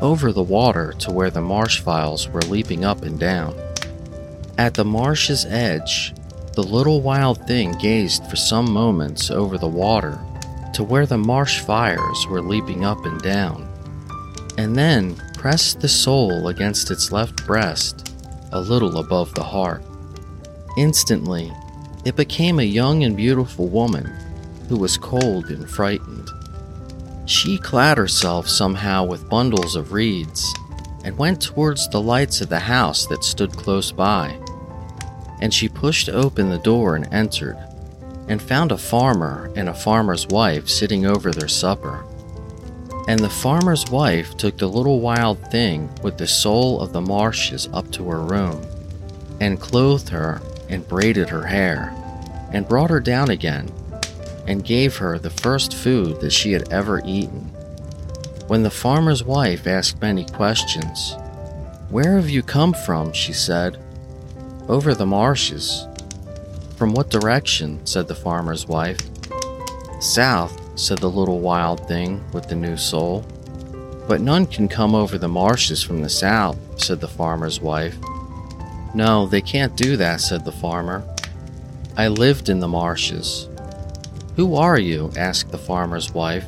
over 0.00 0.32
the 0.32 0.42
water 0.42 0.92
to 0.98 1.12
where 1.12 1.30
the 1.30 1.40
marsh 1.40 1.80
files 1.80 2.28
were 2.28 2.42
leaping 2.42 2.84
up 2.84 3.02
and 3.02 3.18
down. 3.18 3.54
At 4.58 4.74
the 4.74 4.84
marsh's 4.84 5.44
edge, 5.44 6.14
the 6.54 6.62
little 6.62 7.02
wild 7.02 7.46
thing 7.46 7.72
gazed 7.72 8.26
for 8.30 8.36
some 8.36 8.70
moments 8.70 9.30
over 9.30 9.58
the 9.58 9.68
water 9.68 10.18
to 10.72 10.82
where 10.82 11.06
the 11.06 11.18
marsh 11.18 11.60
fires 11.60 12.26
were 12.28 12.42
leaping 12.42 12.84
up 12.84 13.04
and 13.04 13.20
down. 13.20 13.65
And 14.58 14.76
then 14.76 15.16
pressed 15.34 15.80
the 15.80 15.88
soul 15.88 16.48
against 16.48 16.90
its 16.90 17.12
left 17.12 17.46
breast, 17.46 18.14
a 18.52 18.60
little 18.60 18.98
above 18.98 19.34
the 19.34 19.42
heart. 19.42 19.82
Instantly, 20.76 21.52
it 22.04 22.16
became 22.16 22.58
a 22.58 22.64
young 22.64 23.04
and 23.04 23.16
beautiful 23.16 23.68
woman 23.68 24.06
who 24.68 24.76
was 24.76 24.96
cold 24.96 25.46
and 25.50 25.68
frightened. 25.68 26.30
She 27.26 27.58
clad 27.58 27.98
herself 27.98 28.48
somehow 28.48 29.04
with 29.04 29.28
bundles 29.28 29.74
of 29.76 29.92
reeds 29.92 30.54
and 31.04 31.18
went 31.18 31.40
towards 31.40 31.88
the 31.88 32.00
lights 32.00 32.40
of 32.40 32.48
the 32.48 32.58
house 32.58 33.06
that 33.06 33.24
stood 33.24 33.52
close 33.52 33.92
by. 33.92 34.38
And 35.40 35.52
she 35.52 35.68
pushed 35.68 36.08
open 36.08 36.50
the 36.50 36.58
door 36.58 36.96
and 36.96 37.12
entered, 37.12 37.56
and 38.28 38.42
found 38.42 38.72
a 38.72 38.78
farmer 38.78 39.52
and 39.54 39.68
a 39.68 39.74
farmer's 39.74 40.26
wife 40.26 40.68
sitting 40.68 41.06
over 41.06 41.30
their 41.30 41.48
supper. 41.48 42.04
And 43.08 43.20
the 43.20 43.30
farmer's 43.30 43.88
wife 43.88 44.36
took 44.36 44.58
the 44.58 44.66
little 44.66 45.00
wild 45.00 45.38
thing 45.50 45.88
with 46.02 46.18
the 46.18 46.26
soul 46.26 46.80
of 46.80 46.92
the 46.92 47.00
marshes 47.00 47.68
up 47.72 47.90
to 47.92 48.08
her 48.10 48.20
room, 48.20 48.66
and 49.40 49.60
clothed 49.60 50.08
her 50.08 50.40
and 50.68 50.86
braided 50.88 51.28
her 51.28 51.46
hair, 51.46 51.94
and 52.52 52.68
brought 52.68 52.90
her 52.90 53.00
down 53.00 53.30
again, 53.30 53.70
and 54.46 54.64
gave 54.64 54.96
her 54.96 55.18
the 55.18 55.30
first 55.30 55.74
food 55.74 56.20
that 56.20 56.32
she 56.32 56.52
had 56.52 56.72
ever 56.72 57.00
eaten. 57.04 57.50
When 58.48 58.62
the 58.62 58.70
farmer's 58.70 59.24
wife 59.24 59.66
asked 59.66 60.00
many 60.00 60.24
questions, 60.24 61.14
Where 61.90 62.16
have 62.16 62.30
you 62.30 62.42
come 62.42 62.72
from? 62.72 63.12
she 63.12 63.32
said, 63.32 63.78
Over 64.68 64.94
the 64.94 65.06
marshes. 65.06 65.86
From 66.76 66.92
what 66.92 67.10
direction? 67.10 67.84
said 67.86 68.08
the 68.08 68.14
farmer's 68.14 68.66
wife. 68.66 68.98
South, 70.00 70.60
said 70.76 70.98
the 70.98 71.10
little 71.10 71.40
wild 71.40 71.88
thing 71.88 72.22
with 72.32 72.48
the 72.48 72.54
new 72.54 72.76
soul. 72.76 73.24
But 74.06 74.20
none 74.20 74.46
can 74.46 74.68
come 74.68 74.94
over 74.94 75.18
the 75.18 75.26
marshes 75.26 75.82
from 75.82 76.02
the 76.02 76.08
south, 76.08 76.58
said 76.80 77.00
the 77.00 77.08
farmer's 77.08 77.60
wife. 77.60 77.96
No, 78.94 79.26
they 79.26 79.40
can't 79.40 79.76
do 79.76 79.96
that, 79.96 80.20
said 80.20 80.44
the 80.44 80.52
farmer. 80.52 81.02
I 81.96 82.08
lived 82.08 82.48
in 82.48 82.60
the 82.60 82.68
marshes. 82.68 83.48
Who 84.36 84.54
are 84.54 84.78
you? 84.78 85.10
asked 85.16 85.50
the 85.50 85.58
farmer's 85.58 86.12
wife. 86.12 86.46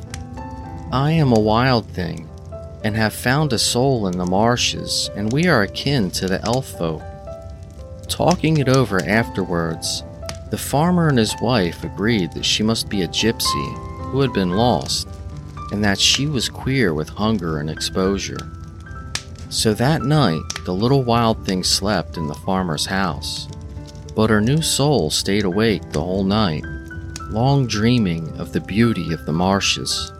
I 0.93 1.13
am 1.13 1.33
a 1.33 1.41
wild 1.41 1.87
thing, 1.89 2.29
and 2.85 2.95
have 2.95 3.15
found 3.15 3.53
a 3.53 3.59
soul 3.59 4.07
in 4.07 4.19
the 4.19 4.27
marshes, 4.27 5.11
and 5.17 5.33
we 5.33 5.49
are 5.49 5.63
akin 5.63 6.11
to 6.13 6.29
the 6.29 6.43
elf 6.45 6.67
folk. 6.79 7.03
Talking 8.09 8.59
it 8.59 8.69
over 8.69 9.03
afterwards, 9.05 10.03
the 10.51 10.59
farmer 10.59 11.09
and 11.09 11.19
his 11.19 11.35
wife 11.43 11.83
agreed 11.83 12.33
that 12.33 12.45
she 12.45 12.63
must 12.63 12.89
be 12.89 13.03
a 13.03 13.09
gypsy 13.09 13.88
who 14.11 14.21
had 14.21 14.33
been 14.33 14.51
lost, 14.51 15.09
and 15.71 15.85
that 15.85 15.99
she 15.99 16.27
was 16.27 16.49
queer 16.49 16.95
with 16.95 17.09
hunger 17.09 17.59
and 17.59 17.69
exposure. 17.69 18.51
So 19.51 19.75
that 19.75 20.03
night, 20.03 20.43
the 20.65 20.75
little 20.75 21.05
wild 21.05 21.45
thing 21.47 21.65
slept 21.65 22.17
in 22.17 22.27
the 22.27 22.35
farmer's 22.35 22.87
house, 22.87 23.49
but 24.15 24.31
her 24.31 24.41
new 24.41 24.61
soul 24.61 25.11
stayed 25.11 25.45
awake 25.45 25.93
the 25.93 26.03
whole 26.03 26.25
night, 26.25 26.65
long 27.31 27.67
dreaming 27.67 28.29
of 28.39 28.53
the 28.53 28.61
beauty 28.61 29.13
of 29.13 29.25
the 29.27 29.33
marshes. 29.33 30.13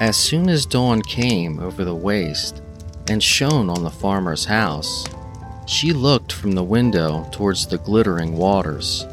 As 0.00 0.16
soon 0.16 0.48
as 0.48 0.66
dawn 0.66 1.00
came 1.02 1.60
over 1.60 1.84
the 1.84 1.94
waste 1.94 2.60
and 3.08 3.22
shone 3.22 3.70
on 3.70 3.82
the 3.82 3.90
farmer's 3.90 4.44
house, 4.44 5.06
she 5.66 5.92
looked 5.92 6.32
from 6.32 6.52
the 6.52 6.62
window 6.62 7.26
towards 7.32 7.66
the 7.66 7.78
glittering 7.78 8.36
waters 8.36 9.06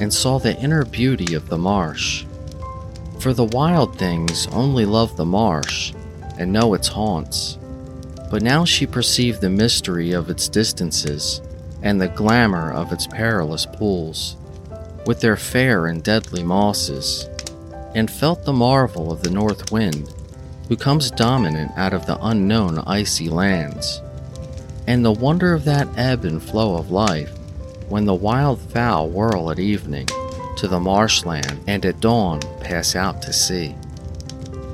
and 0.00 0.12
saw 0.12 0.38
the 0.38 0.58
inner 0.60 0.84
beauty 0.84 1.34
of 1.34 1.48
the 1.48 1.58
marsh. 1.58 2.24
For 3.20 3.34
the 3.34 3.44
wild 3.44 3.98
things 3.98 4.46
only 4.46 4.86
love 4.86 5.18
the 5.18 5.26
marsh 5.26 5.92
and 6.38 6.50
know 6.50 6.72
its 6.72 6.88
haunts. 6.88 7.58
But 8.30 8.42
now 8.42 8.64
she 8.64 8.86
perceived 8.86 9.42
the 9.42 9.50
mystery 9.50 10.12
of 10.12 10.30
its 10.30 10.48
distances 10.48 11.42
and 11.82 12.00
the 12.00 12.08
glamour 12.08 12.72
of 12.72 12.92
its 12.92 13.06
perilous 13.06 13.66
pools, 13.66 14.36
with 15.04 15.20
their 15.20 15.36
fair 15.36 15.88
and 15.88 16.02
deadly 16.02 16.42
mosses, 16.42 17.28
and 17.94 18.10
felt 18.10 18.46
the 18.46 18.54
marvel 18.54 19.12
of 19.12 19.22
the 19.22 19.30
north 19.30 19.70
wind, 19.70 20.14
who 20.68 20.76
comes 20.76 21.10
dominant 21.10 21.72
out 21.76 21.92
of 21.92 22.06
the 22.06 22.18
unknown 22.24 22.78
icy 22.86 23.28
lands, 23.28 24.00
and 24.86 25.04
the 25.04 25.12
wonder 25.12 25.52
of 25.52 25.64
that 25.64 25.88
ebb 25.98 26.24
and 26.24 26.42
flow 26.42 26.78
of 26.78 26.90
life 26.90 27.36
when 27.90 28.06
the 28.06 28.14
wild 28.14 28.58
fowl 28.58 29.10
whirl 29.10 29.50
at 29.50 29.58
evening 29.58 30.06
to 30.60 30.68
the 30.68 30.78
marshland 30.78 31.58
and 31.66 31.86
at 31.86 32.00
dawn 32.00 32.38
pass 32.60 32.94
out 32.94 33.22
to 33.22 33.32
sea. 33.32 33.74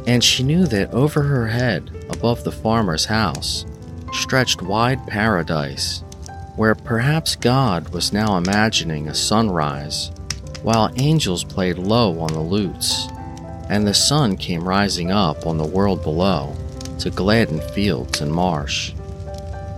And 0.08 0.22
she 0.22 0.42
knew 0.42 0.66
that 0.66 0.92
over 0.92 1.22
her 1.22 1.46
head, 1.46 1.90
above 2.10 2.42
the 2.42 2.50
farmer's 2.50 3.04
house, 3.04 3.64
stretched 4.12 4.62
wide 4.62 5.06
paradise, 5.06 6.02
where 6.56 6.74
perhaps 6.74 7.36
God 7.36 7.90
was 7.90 8.12
now 8.12 8.36
imagining 8.36 9.06
a 9.06 9.14
sunrise, 9.14 10.10
while 10.62 10.92
angels 10.96 11.44
played 11.44 11.78
low 11.78 12.18
on 12.18 12.32
the 12.32 12.40
lutes, 12.40 13.06
and 13.70 13.86
the 13.86 13.94
sun 13.94 14.36
came 14.36 14.66
rising 14.66 15.12
up 15.12 15.46
on 15.46 15.56
the 15.56 15.64
world 15.64 16.02
below 16.02 16.52
to 16.98 17.10
gladden 17.10 17.60
fields 17.60 18.20
and 18.20 18.32
marsh. 18.32 18.92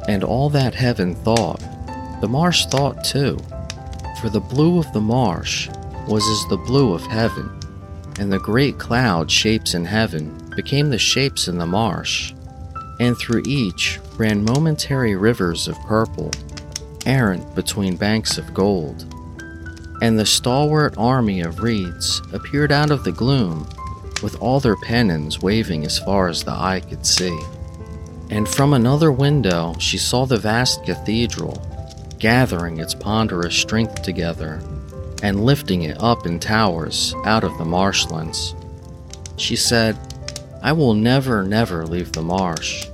And 0.09 0.25
all 0.25 0.49
that 0.51 0.75
heaven 0.75 1.15
thought, 1.17 1.63
the 2.23 2.29
marsh 2.29 2.65
thought 2.65 3.05
too, 3.05 3.39
for 4.23 4.31
the 4.31 4.41
blue 4.41 4.79
of 4.79 4.91
the 4.95 5.03
marsh 5.03 5.69
was 6.09 6.27
as 6.27 6.49
the 6.49 6.57
blue 6.57 6.95
of 6.95 7.03
heaven, 7.03 7.51
and 8.19 8.33
the 8.33 8.39
great 8.39 8.79
cloud 8.79 9.31
shapes 9.31 9.75
in 9.75 9.85
heaven 9.85 10.37
became 10.57 10.91
the 10.91 10.99
shapes 10.99 11.49
in 11.49 11.59
the 11.59 11.67
marsh, 11.67 12.33
and 12.99 13.17
through 13.17 13.43
each 13.47 14.01
ran 14.17 14.43
momentary 14.43 15.15
rivers 15.15 15.69
of 15.69 15.79
purple, 15.81 16.31
errant 17.07 17.55
between 17.55 17.97
banks 17.97 18.39
of 18.39 18.55
gold. 18.55 19.05
And 20.01 20.19
the 20.19 20.27
stalwart 20.27 20.95
army 20.97 21.41
of 21.43 21.61
reeds 21.61 22.23
appeared 22.33 22.73
out 22.73 22.91
of 22.91 23.05
the 23.05 23.13
gloom, 23.13 23.69
with 24.23 24.41
all 24.41 24.61
their 24.61 24.77
pennons 24.77 25.41
waving 25.41 25.85
as 25.85 25.99
far 25.99 26.29
as 26.29 26.43
the 26.43 26.53
eye 26.53 26.83
could 26.89 27.07
see. 27.07 27.39
And 28.31 28.49
from 28.49 28.73
another 28.73 29.13
window 29.13 29.75
she 29.79 29.99
saw 29.99 30.25
the 30.27 30.39
vast 30.39 30.85
cathedral, 30.85 31.63
gathering 32.19 32.79
its 32.79 32.95
ponderous 32.95 33.55
strength 33.55 34.03
together 34.03 34.61
and 35.23 35.45
lifting 35.45 35.83
it 35.83 36.01
up 36.01 36.27
in 36.27 36.39
towers 36.39 37.15
out 37.25 37.45
of 37.45 37.57
the 37.59 37.65
marshlands. 37.65 38.55
She 39.37 39.57
said, 39.57 39.97
I 40.63 40.73
will 40.73 40.95
never, 40.95 41.43
never 41.43 41.87
leave 41.87 42.13
the 42.13 42.23
marsh. 42.23 42.89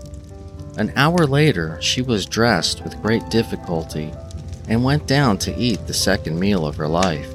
An 0.77 0.93
hour 0.97 1.27
later, 1.27 1.81
she 1.81 2.03
was 2.03 2.27
dressed 2.27 2.83
with 2.83 3.01
great 3.01 3.29
difficulty 3.31 4.13
and 4.69 4.85
went 4.85 5.07
down 5.07 5.39
to 5.39 5.57
eat 5.57 5.87
the 5.87 5.95
second 5.95 6.39
meal 6.39 6.67
of 6.67 6.77
her 6.77 6.89
life. 6.89 7.31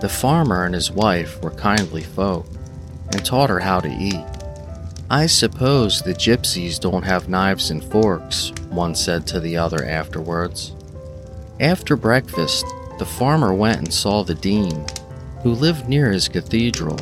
The 0.00 0.08
farmer 0.08 0.64
and 0.64 0.74
his 0.74 0.90
wife 0.90 1.42
were 1.42 1.50
kindly 1.50 2.02
folk 2.02 2.46
and 3.12 3.24
taught 3.24 3.50
her 3.50 3.60
how 3.60 3.80
to 3.80 3.88
eat. 3.88 4.24
I 5.10 5.26
suppose 5.26 6.02
the 6.02 6.14
gypsies 6.14 6.78
don't 6.78 7.02
have 7.04 7.28
knives 7.28 7.70
and 7.70 7.82
forks, 7.82 8.52
one 8.70 8.94
said 8.94 9.26
to 9.28 9.40
the 9.40 9.56
other 9.56 9.84
afterwards. 9.84 10.74
After 11.60 11.96
breakfast, 11.96 12.64
the 12.98 13.06
farmer 13.06 13.54
went 13.54 13.78
and 13.78 13.92
saw 13.92 14.22
the 14.22 14.34
dean, 14.34 14.86
who 15.42 15.52
lived 15.52 15.88
near 15.88 16.10
his 16.10 16.28
cathedral, 16.28 16.98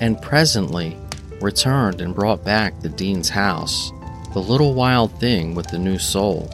and 0.00 0.20
presently 0.20 0.96
returned 1.40 2.00
and 2.00 2.14
brought 2.14 2.44
back 2.44 2.80
the 2.80 2.88
dean's 2.88 3.28
house, 3.28 3.92
the 4.32 4.40
little 4.40 4.74
wild 4.74 5.12
thing 5.20 5.54
with 5.54 5.68
the 5.68 5.78
new 5.78 5.98
soul. 5.98 6.50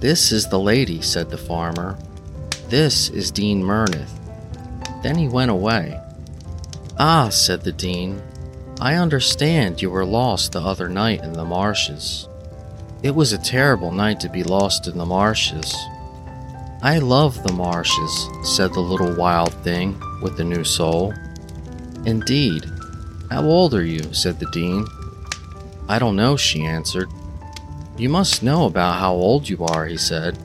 This 0.00 0.32
is 0.32 0.48
the 0.48 0.58
lady, 0.58 1.00
said 1.00 1.30
the 1.30 1.38
farmer. 1.38 1.98
This 2.68 3.08
is 3.10 3.30
Dean 3.30 3.62
Murnith. 3.62 4.10
Then 5.02 5.16
he 5.16 5.28
went 5.28 5.50
away. 5.50 6.00
Ah, 6.98 7.28
said 7.28 7.62
the 7.62 7.72
dean, 7.72 8.22
I 8.80 8.94
understand 8.94 9.80
you 9.80 9.90
were 9.90 10.04
lost 10.04 10.52
the 10.52 10.60
other 10.60 10.88
night 10.88 11.22
in 11.22 11.34
the 11.34 11.44
marshes. 11.44 12.28
It 13.02 13.14
was 13.14 13.32
a 13.32 13.38
terrible 13.38 13.92
night 13.92 14.20
to 14.20 14.28
be 14.28 14.42
lost 14.42 14.88
in 14.88 14.98
the 14.98 15.06
marshes, 15.06 15.76
I 16.84 16.98
love 16.98 17.40
the 17.44 17.52
marshes, 17.52 18.28
said 18.42 18.74
the 18.74 18.80
little 18.80 19.14
wild 19.14 19.54
thing 19.62 20.02
with 20.20 20.36
the 20.36 20.42
new 20.42 20.64
soul. 20.64 21.14
Indeed. 22.06 22.66
How 23.30 23.44
old 23.44 23.72
are 23.72 23.84
you? 23.84 24.12
said 24.12 24.40
the 24.40 24.50
dean. 24.50 24.84
I 25.88 26.00
don't 26.00 26.16
know, 26.16 26.36
she 26.36 26.64
answered. 26.64 27.08
You 27.96 28.08
must 28.08 28.42
know 28.42 28.66
about 28.66 28.98
how 28.98 29.14
old 29.14 29.48
you 29.48 29.64
are, 29.64 29.86
he 29.86 29.96
said. 29.96 30.36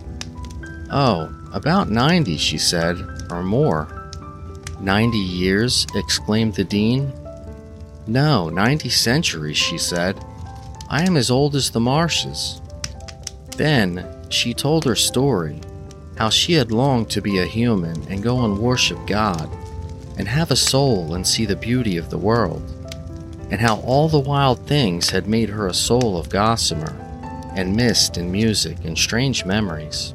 Oh, 0.91 1.35
about 1.53 1.89
ninety, 1.89 2.37
she 2.37 2.59
said, 2.59 2.97
or 3.31 3.41
more. 3.41 4.11
Ninety 4.79 5.17
years? 5.17 5.87
exclaimed 5.95 6.53
the 6.53 6.63
dean. 6.63 7.11
No, 8.05 8.49
ninety 8.49 8.89
centuries, 8.89 9.57
she 9.57 9.79
said. 9.79 10.23
I 10.87 11.01
am 11.01 11.17
as 11.17 11.31
old 11.31 11.55
as 11.55 11.71
the 11.71 11.79
marshes. 11.79 12.61
Then 13.55 14.05
she 14.29 14.53
told 14.53 14.85
her 14.85 14.95
story 14.95 15.61
how 16.17 16.29
she 16.29 16.53
had 16.53 16.71
longed 16.71 17.09
to 17.11 17.21
be 17.21 17.39
a 17.39 17.45
human 17.45 17.95
and 18.09 18.23
go 18.23 18.43
and 18.45 18.57
worship 18.57 18.97
God, 19.07 19.49
and 20.17 20.27
have 20.27 20.49
a 20.51 20.55
soul 20.55 21.13
and 21.13 21.25
see 21.27 21.45
the 21.45 21.55
beauty 21.55 21.97
of 21.97 22.09
the 22.09 22.17
world. 22.17 22.63
and 23.49 23.61
how 23.61 23.77
all 23.81 24.09
the 24.09 24.19
wild 24.19 24.59
things 24.67 25.09
had 25.09 25.27
made 25.27 25.49
her 25.49 25.67
a 25.67 25.73
soul 25.73 26.17
of 26.17 26.29
gossamer, 26.29 26.93
and 27.55 27.75
mist 27.75 28.17
and 28.17 28.31
music 28.31 28.77
and 28.83 28.97
strange 28.97 29.45
memories. 29.45 30.13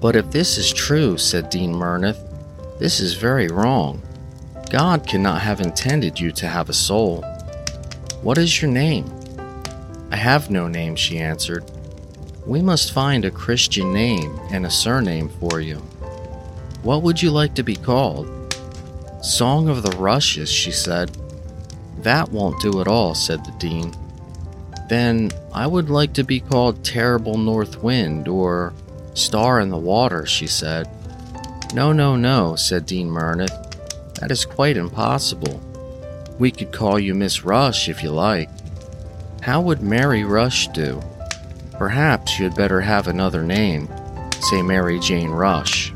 But 0.00 0.16
if 0.16 0.30
this 0.30 0.58
is 0.58 0.72
true, 0.72 1.16
said 1.16 1.50
Dean 1.50 1.72
Murnith, 1.72 2.18
this 2.78 3.00
is 3.00 3.14
very 3.14 3.48
wrong. 3.48 4.02
God 4.70 5.06
cannot 5.06 5.42
have 5.42 5.60
intended 5.60 6.18
you 6.18 6.32
to 6.32 6.46
have 6.46 6.68
a 6.68 6.74
soul. 6.74 7.22
What 8.22 8.38
is 8.38 8.60
your 8.60 8.70
name? 8.70 9.10
I 10.10 10.16
have 10.16 10.50
no 10.50 10.66
name, 10.68 10.96
she 10.96 11.18
answered. 11.18 11.64
We 12.50 12.62
must 12.62 12.90
find 12.90 13.24
a 13.24 13.30
Christian 13.30 13.92
name 13.92 14.36
and 14.50 14.66
a 14.66 14.70
surname 14.72 15.28
for 15.28 15.60
you. 15.60 15.76
What 16.82 17.02
would 17.04 17.22
you 17.22 17.30
like 17.30 17.54
to 17.54 17.62
be 17.62 17.76
called? 17.76 18.26
Song 19.22 19.68
of 19.68 19.84
the 19.84 19.96
Rushes, 19.96 20.50
she 20.50 20.72
said. 20.72 21.16
That 21.98 22.32
won't 22.32 22.60
do 22.60 22.80
at 22.80 22.88
all, 22.88 23.14
said 23.14 23.44
the 23.44 23.52
dean. 23.60 23.94
Then 24.88 25.30
I 25.54 25.68
would 25.68 25.90
like 25.90 26.12
to 26.14 26.24
be 26.24 26.40
called 26.40 26.84
Terrible 26.84 27.38
North 27.38 27.84
Wind 27.84 28.26
or 28.26 28.72
Star 29.14 29.60
in 29.60 29.68
the 29.68 29.78
Water, 29.78 30.26
she 30.26 30.48
said. 30.48 30.90
No, 31.72 31.92
no, 31.92 32.16
no, 32.16 32.56
said 32.56 32.84
Dean 32.84 33.08
Murnith. 33.08 34.14
That 34.14 34.32
is 34.32 34.44
quite 34.44 34.76
impossible. 34.76 35.60
We 36.40 36.50
could 36.50 36.72
call 36.72 36.98
you 36.98 37.14
Miss 37.14 37.44
Rush 37.44 37.88
if 37.88 38.02
you 38.02 38.10
like. 38.10 38.50
How 39.40 39.60
would 39.60 39.82
Mary 39.82 40.24
Rush 40.24 40.66
do? 40.66 41.00
Perhaps 41.80 42.38
you 42.38 42.44
had 42.44 42.54
better 42.54 42.82
have 42.82 43.08
another 43.08 43.42
name, 43.42 43.88
say 44.38 44.60
Mary 44.60 44.98
Jane 44.98 45.30
Rush. 45.30 45.94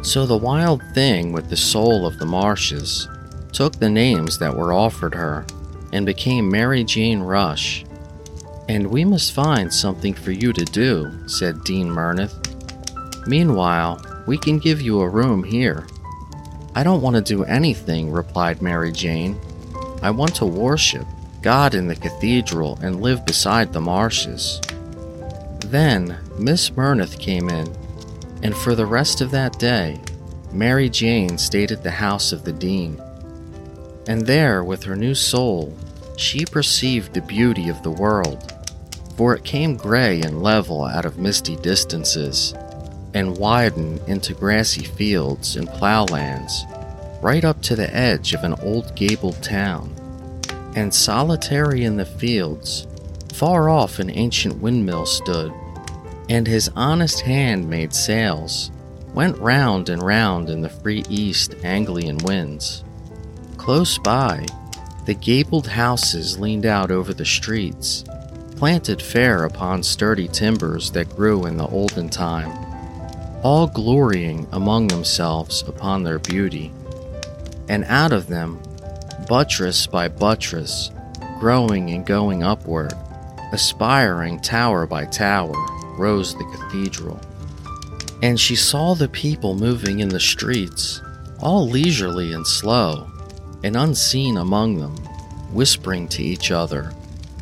So 0.00 0.24
the 0.24 0.38
wild 0.38 0.82
thing 0.94 1.32
with 1.32 1.50
the 1.50 1.56
soul 1.56 2.06
of 2.06 2.18
the 2.18 2.24
marshes 2.24 3.06
took 3.52 3.74
the 3.74 3.90
names 3.90 4.38
that 4.38 4.56
were 4.56 4.72
offered 4.72 5.14
her 5.14 5.44
and 5.92 6.06
became 6.06 6.50
Mary 6.50 6.82
Jane 6.82 7.20
Rush. 7.20 7.84
And 8.70 8.86
we 8.86 9.04
must 9.04 9.32
find 9.34 9.70
something 9.70 10.14
for 10.14 10.32
you 10.32 10.54
to 10.54 10.64
do, 10.64 11.12
said 11.28 11.62
Dean 11.64 11.90
Murnith. 11.90 12.32
Meanwhile, 13.26 14.00
we 14.26 14.38
can 14.38 14.58
give 14.58 14.80
you 14.80 15.02
a 15.02 15.08
room 15.10 15.44
here. 15.44 15.86
I 16.74 16.82
don't 16.82 17.02
want 17.02 17.16
to 17.16 17.22
do 17.22 17.44
anything, 17.44 18.10
replied 18.10 18.62
Mary 18.62 18.92
Jane. 18.92 19.38
I 20.00 20.10
want 20.10 20.34
to 20.36 20.46
worship 20.46 21.06
God 21.42 21.74
in 21.74 21.86
the 21.86 21.96
cathedral 21.96 22.78
and 22.80 23.02
live 23.02 23.26
beside 23.26 23.74
the 23.74 23.80
marshes. 23.82 24.58
Then 25.70 26.18
Miss 26.38 26.70
Murnith 26.70 27.18
came 27.18 27.48
in, 27.48 27.66
and 28.44 28.56
for 28.56 28.76
the 28.76 28.86
rest 28.86 29.20
of 29.20 29.32
that 29.32 29.58
day, 29.58 30.00
Mary 30.52 30.88
Jane 30.88 31.36
stayed 31.38 31.72
at 31.72 31.82
the 31.82 31.90
house 31.90 32.30
of 32.30 32.44
the 32.44 32.52
dean. 32.52 33.00
And 34.06 34.24
there, 34.24 34.62
with 34.62 34.84
her 34.84 34.94
new 34.94 35.14
soul, 35.14 35.76
she 36.16 36.44
perceived 36.44 37.12
the 37.12 37.20
beauty 37.20 37.68
of 37.68 37.82
the 37.82 37.90
world, 37.90 38.52
for 39.16 39.34
it 39.34 39.42
came 39.42 39.76
gray 39.76 40.20
and 40.20 40.40
level 40.40 40.84
out 40.84 41.04
of 41.04 41.18
misty 41.18 41.56
distances, 41.56 42.54
and 43.12 43.36
widened 43.36 44.00
into 44.06 44.34
grassy 44.34 44.84
fields 44.84 45.56
and 45.56 45.68
plowlands, 45.68 46.64
right 47.20 47.44
up 47.44 47.60
to 47.62 47.74
the 47.74 47.92
edge 47.92 48.34
of 48.34 48.44
an 48.44 48.54
old 48.62 48.94
gabled 48.94 49.42
town. 49.42 49.92
And 50.76 50.94
solitary 50.94 51.82
in 51.82 51.96
the 51.96 52.06
fields, 52.06 52.86
Far 53.36 53.68
off 53.68 53.98
an 53.98 54.08
ancient 54.08 54.62
windmill 54.62 55.04
stood, 55.04 55.52
and 56.30 56.46
his 56.46 56.70
honest 56.74 57.20
hand 57.20 57.68
made 57.68 57.92
sails, 57.92 58.70
went 59.12 59.36
round 59.36 59.90
and 59.90 60.02
round 60.02 60.48
in 60.48 60.62
the 60.62 60.70
free 60.70 61.04
east 61.10 61.54
Anglian 61.62 62.16
winds. 62.24 62.82
Close 63.58 63.98
by, 63.98 64.46
the 65.04 65.12
gabled 65.12 65.66
houses 65.66 66.38
leaned 66.38 66.64
out 66.64 66.90
over 66.90 67.12
the 67.12 67.26
streets, 67.26 68.04
planted 68.56 69.02
fair 69.02 69.44
upon 69.44 69.82
sturdy 69.82 70.28
timbers 70.28 70.90
that 70.92 71.14
grew 71.14 71.44
in 71.44 71.58
the 71.58 71.68
olden 71.68 72.08
time, 72.08 72.50
all 73.42 73.66
glorying 73.66 74.48
among 74.52 74.88
themselves 74.88 75.62
upon 75.68 76.04
their 76.04 76.18
beauty. 76.18 76.72
And 77.68 77.84
out 77.84 78.12
of 78.12 78.28
them, 78.28 78.62
buttress 79.28 79.86
by 79.86 80.08
buttress, 80.08 80.90
growing 81.38 81.90
and 81.90 82.06
going 82.06 82.42
upward, 82.42 82.94
Aspiring 83.52 84.40
tower 84.40 84.86
by 84.86 85.04
tower 85.04 85.54
rose 85.96 86.34
the 86.34 86.44
cathedral. 86.44 87.20
And 88.22 88.38
she 88.40 88.56
saw 88.56 88.94
the 88.94 89.08
people 89.08 89.54
moving 89.54 90.00
in 90.00 90.08
the 90.08 90.20
streets, 90.20 91.00
all 91.38 91.68
leisurely 91.68 92.32
and 92.32 92.46
slow, 92.46 93.10
and 93.62 93.76
unseen 93.76 94.36
among 94.36 94.78
them, 94.78 94.96
whispering 95.52 96.08
to 96.08 96.22
each 96.22 96.50
other, 96.50 96.92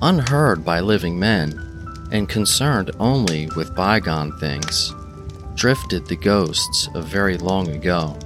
unheard 0.03 0.65
by 0.65 0.81
living 0.81 1.19
men, 1.19 1.61
and 2.13 2.29
concerned 2.29 2.91
only 3.01 3.49
with 3.57 3.75
bygone 3.75 4.39
things, 4.39 4.93
drifted 5.55 6.07
the 6.07 6.17
ghosts 6.17 6.89
of 6.95 7.07
very 7.07 7.39
long 7.39 7.69
ago. 7.69 8.19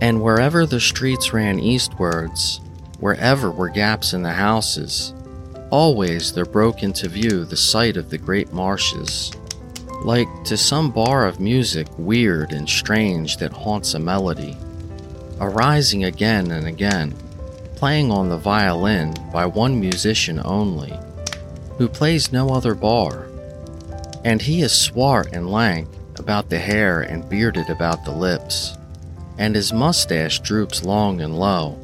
And 0.00 0.22
wherever 0.22 0.64
the 0.64 0.80
streets 0.80 1.32
ran 1.32 1.58
eastwards, 1.58 2.60
wherever 3.00 3.50
were 3.50 3.68
gaps 3.68 4.12
in 4.12 4.22
the 4.22 4.32
houses, 4.32 5.12
Always 5.70 6.32
there 6.32 6.46
broke 6.46 6.82
into 6.82 7.10
view 7.10 7.44
the 7.44 7.56
sight 7.56 7.98
of 7.98 8.08
the 8.08 8.16
great 8.16 8.54
marshes, 8.54 9.30
like 10.02 10.26
to 10.44 10.56
some 10.56 10.90
bar 10.90 11.26
of 11.26 11.40
music 11.40 11.86
weird 11.98 12.52
and 12.52 12.66
strange 12.66 13.36
that 13.36 13.52
haunts 13.52 13.92
a 13.92 13.98
melody, 13.98 14.56
arising 15.40 16.04
again 16.04 16.52
and 16.52 16.66
again, 16.66 17.14
playing 17.76 18.10
on 18.10 18.30
the 18.30 18.38
violin 18.38 19.12
by 19.30 19.44
one 19.44 19.78
musician 19.78 20.40
only, 20.42 20.98
who 21.76 21.86
plays 21.86 22.32
no 22.32 22.48
other 22.48 22.74
bar. 22.74 23.28
And 24.24 24.40
he 24.40 24.62
is 24.62 24.72
swart 24.72 25.34
and 25.34 25.52
lank 25.52 25.86
about 26.18 26.48
the 26.48 26.58
hair 26.58 27.02
and 27.02 27.28
bearded 27.28 27.68
about 27.68 28.06
the 28.06 28.10
lips, 28.10 28.78
and 29.36 29.54
his 29.54 29.70
mustache 29.70 30.40
droops 30.40 30.82
long 30.82 31.20
and 31.20 31.38
low, 31.38 31.78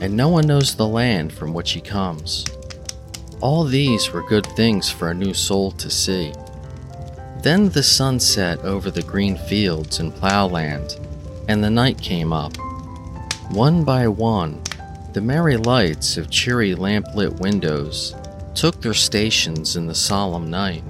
and 0.00 0.16
no 0.16 0.28
one 0.28 0.46
knows 0.46 0.76
the 0.76 0.86
land 0.86 1.32
from 1.32 1.52
which 1.52 1.72
he 1.72 1.80
comes. 1.80 2.44
All 3.42 3.64
these 3.64 4.12
were 4.12 4.22
good 4.22 4.46
things 4.46 4.88
for 4.88 5.10
a 5.10 5.14
new 5.14 5.34
soul 5.34 5.70
to 5.72 5.90
see. 5.90 6.32
Then 7.42 7.68
the 7.68 7.82
sun 7.82 8.18
set 8.18 8.58
over 8.60 8.90
the 8.90 9.02
green 9.02 9.36
fields 9.36 10.00
and 10.00 10.14
plowland, 10.14 10.98
and 11.46 11.62
the 11.62 11.70
night 11.70 12.00
came 12.00 12.32
up. 12.32 12.56
One 13.50 13.84
by 13.84 14.08
one, 14.08 14.62
the 15.12 15.20
merry 15.20 15.58
lights 15.58 16.16
of 16.16 16.30
cheery 16.30 16.74
lamplit 16.74 17.38
windows 17.38 18.14
took 18.54 18.80
their 18.80 18.94
stations 18.94 19.76
in 19.76 19.86
the 19.86 19.94
solemn 19.94 20.50
night. 20.50 20.82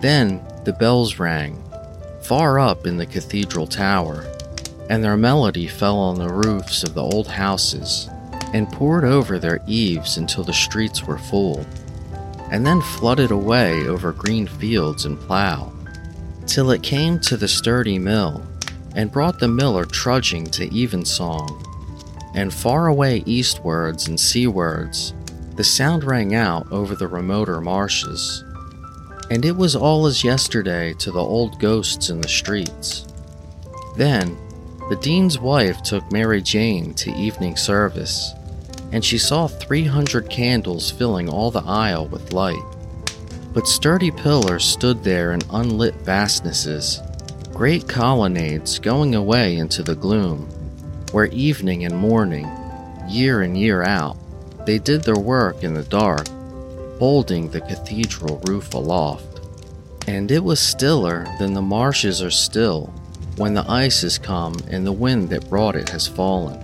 Then 0.00 0.42
the 0.64 0.72
bells 0.72 1.18
rang, 1.18 1.62
far 2.22 2.58
up 2.58 2.86
in 2.86 2.96
the 2.96 3.06
cathedral 3.06 3.66
tower, 3.66 4.24
and 4.88 5.04
their 5.04 5.18
melody 5.18 5.66
fell 5.66 5.98
on 5.98 6.16
the 6.16 6.32
roofs 6.32 6.82
of 6.82 6.94
the 6.94 7.02
old 7.02 7.28
houses 7.28 8.08
and 8.52 8.70
poured 8.70 9.04
over 9.04 9.38
their 9.38 9.60
eaves 9.66 10.16
until 10.16 10.44
the 10.44 10.52
streets 10.52 11.04
were 11.04 11.18
full, 11.18 11.64
and 12.50 12.66
then 12.66 12.80
flooded 12.80 13.30
away 13.30 13.86
over 13.86 14.12
green 14.12 14.46
fields 14.46 15.06
and 15.06 15.18
plow, 15.20 15.72
till 16.46 16.70
it 16.70 16.82
came 16.82 17.18
to 17.18 17.36
the 17.36 17.48
sturdy 17.48 17.98
mill, 17.98 18.44
and 18.94 19.10
brought 19.10 19.38
the 19.38 19.48
miller 19.48 19.84
trudging 19.84 20.44
to 20.44 20.74
evensong. 20.76 21.58
And 22.34 22.52
far 22.52 22.86
away 22.86 23.22
eastwards 23.26 24.08
and 24.08 24.18
seawards, 24.18 25.14
the 25.56 25.64
sound 25.64 26.04
rang 26.04 26.34
out 26.34 26.70
over 26.72 26.94
the 26.94 27.08
remoter 27.08 27.60
marshes. 27.60 28.42
And 29.30 29.44
it 29.44 29.56
was 29.56 29.76
all 29.76 30.06
as 30.06 30.24
yesterday 30.24 30.94
to 30.94 31.10
the 31.10 31.20
old 31.20 31.58
ghosts 31.58 32.10
in 32.10 32.20
the 32.20 32.28
streets. 32.28 33.06
Then, 33.96 34.36
the 34.88 34.96
dean's 34.96 35.38
wife 35.38 35.82
took 35.82 36.10
Mary 36.10 36.42
Jane 36.42 36.94
to 36.94 37.14
evening 37.14 37.56
service, 37.56 38.34
and 38.92 39.04
she 39.04 39.18
saw 39.18 39.46
300 39.46 40.28
candles 40.28 40.90
filling 40.90 41.28
all 41.28 41.50
the 41.50 41.64
aisle 41.64 42.06
with 42.06 42.32
light. 42.32 42.62
But 43.52 43.66
sturdy 43.66 44.10
pillars 44.10 44.64
stood 44.64 45.02
there 45.02 45.32
in 45.32 45.40
unlit 45.50 45.94
vastnesses, 45.96 47.00
great 47.52 47.88
colonnades 47.88 48.78
going 48.78 49.14
away 49.14 49.56
into 49.56 49.82
the 49.82 49.94
gloom, 49.94 50.48
where 51.10 51.26
evening 51.26 51.84
and 51.84 51.96
morning, 51.96 52.48
year 53.08 53.42
in 53.42 53.54
year 53.54 53.82
out, 53.82 54.16
they 54.66 54.78
did 54.78 55.02
their 55.02 55.18
work 55.18 55.64
in 55.64 55.74
the 55.74 55.84
dark, 55.84 56.28
holding 56.98 57.50
the 57.50 57.60
cathedral 57.60 58.40
roof 58.46 58.72
aloft. 58.74 59.40
And 60.06 60.30
it 60.30 60.42
was 60.42 60.60
stiller 60.60 61.26
than 61.38 61.52
the 61.54 61.62
marshes 61.62 62.22
are 62.22 62.30
still 62.30 62.92
when 63.36 63.54
the 63.54 63.68
ice 63.68 64.02
has 64.02 64.18
come 64.18 64.54
and 64.70 64.86
the 64.86 64.92
wind 64.92 65.30
that 65.30 65.48
brought 65.48 65.76
it 65.76 65.88
has 65.88 66.06
fallen. 66.06 66.62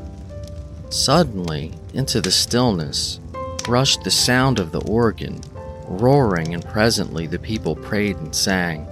Suddenly, 0.91 1.73
into 1.95 2.21
the 2.21 2.31
stillness, 2.31 3.21
rushed 3.69 4.03
the 4.05 4.11
sound 4.11 4.59
of 4.59 4.73
the 4.73 4.83
organ, 4.85 5.41
roaring, 5.87 6.55
and 6.55 6.65
presently 6.65 7.27
the 7.27 7.39
people 7.39 7.75
prayed 7.77 8.17
and 8.17 8.35
sang. 8.35 8.87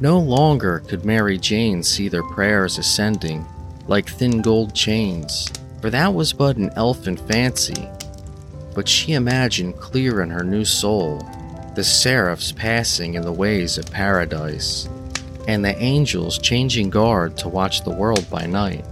No 0.00 0.18
longer 0.18 0.80
could 0.80 1.04
Mary 1.04 1.38
Jane 1.38 1.82
see 1.82 2.08
their 2.08 2.22
prayers 2.22 2.78
ascending 2.78 3.44
like 3.86 4.08
thin 4.08 4.40
gold 4.40 4.74
chains, 4.74 5.50
for 5.80 5.90
that 5.90 6.14
was 6.14 6.32
but 6.32 6.56
an 6.56 6.70
elfin 6.76 7.16
fancy, 7.16 7.88
but 8.74 8.88
she 8.88 9.12
imagined 9.14 9.76
clear 9.76 10.22
in 10.22 10.30
her 10.30 10.44
new 10.44 10.64
soul 10.64 11.20
the 11.74 11.84
seraphs 11.84 12.52
passing 12.52 13.14
in 13.14 13.22
the 13.22 13.32
ways 13.32 13.78
of 13.78 13.90
paradise, 13.90 14.88
and 15.48 15.64
the 15.64 15.76
angels 15.78 16.38
changing 16.38 16.90
guard 16.90 17.36
to 17.36 17.48
watch 17.48 17.82
the 17.82 17.90
world 17.90 18.28
by 18.30 18.46
night. 18.46 18.84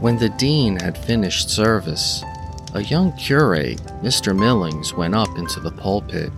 When 0.00 0.16
the 0.16 0.30
dean 0.30 0.76
had 0.76 0.96
finished 0.96 1.50
service, 1.50 2.24
a 2.72 2.82
young 2.82 3.12
curate, 3.18 3.82
Mr. 4.02 4.34
Millings, 4.34 4.94
went 4.94 5.14
up 5.14 5.28
into 5.36 5.60
the 5.60 5.72
pulpit. 5.72 6.32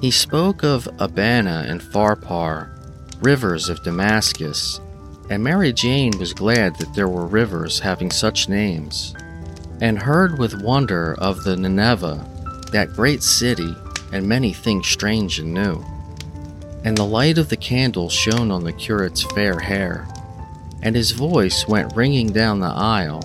He 0.00 0.12
spoke 0.12 0.62
of 0.62 0.88
Abana 1.00 1.64
and 1.66 1.80
Pharpar, 1.80 2.70
rivers 3.20 3.68
of 3.68 3.82
Damascus, 3.82 4.80
and 5.28 5.42
Mary 5.42 5.72
Jane 5.72 6.16
was 6.16 6.32
glad 6.32 6.76
that 6.76 6.94
there 6.94 7.08
were 7.08 7.26
rivers 7.26 7.80
having 7.80 8.12
such 8.12 8.48
names, 8.48 9.16
and 9.80 9.98
heard 9.98 10.38
with 10.38 10.62
wonder 10.62 11.16
of 11.18 11.42
the 11.42 11.56
Nineveh, 11.56 12.24
that 12.70 12.92
great 12.92 13.24
city, 13.24 13.74
and 14.12 14.28
many 14.28 14.52
things 14.52 14.86
strange 14.86 15.40
and 15.40 15.52
new. 15.52 15.84
And 16.84 16.96
the 16.96 17.02
light 17.04 17.36
of 17.36 17.48
the 17.48 17.56
candle 17.56 18.08
shone 18.08 18.52
on 18.52 18.62
the 18.62 18.72
curate's 18.72 19.24
fair 19.24 19.58
hair, 19.58 20.06
and 20.82 20.96
his 20.96 21.10
voice 21.10 21.66
went 21.68 21.94
ringing 21.94 22.32
down 22.32 22.60
the 22.60 22.66
aisle, 22.66 23.22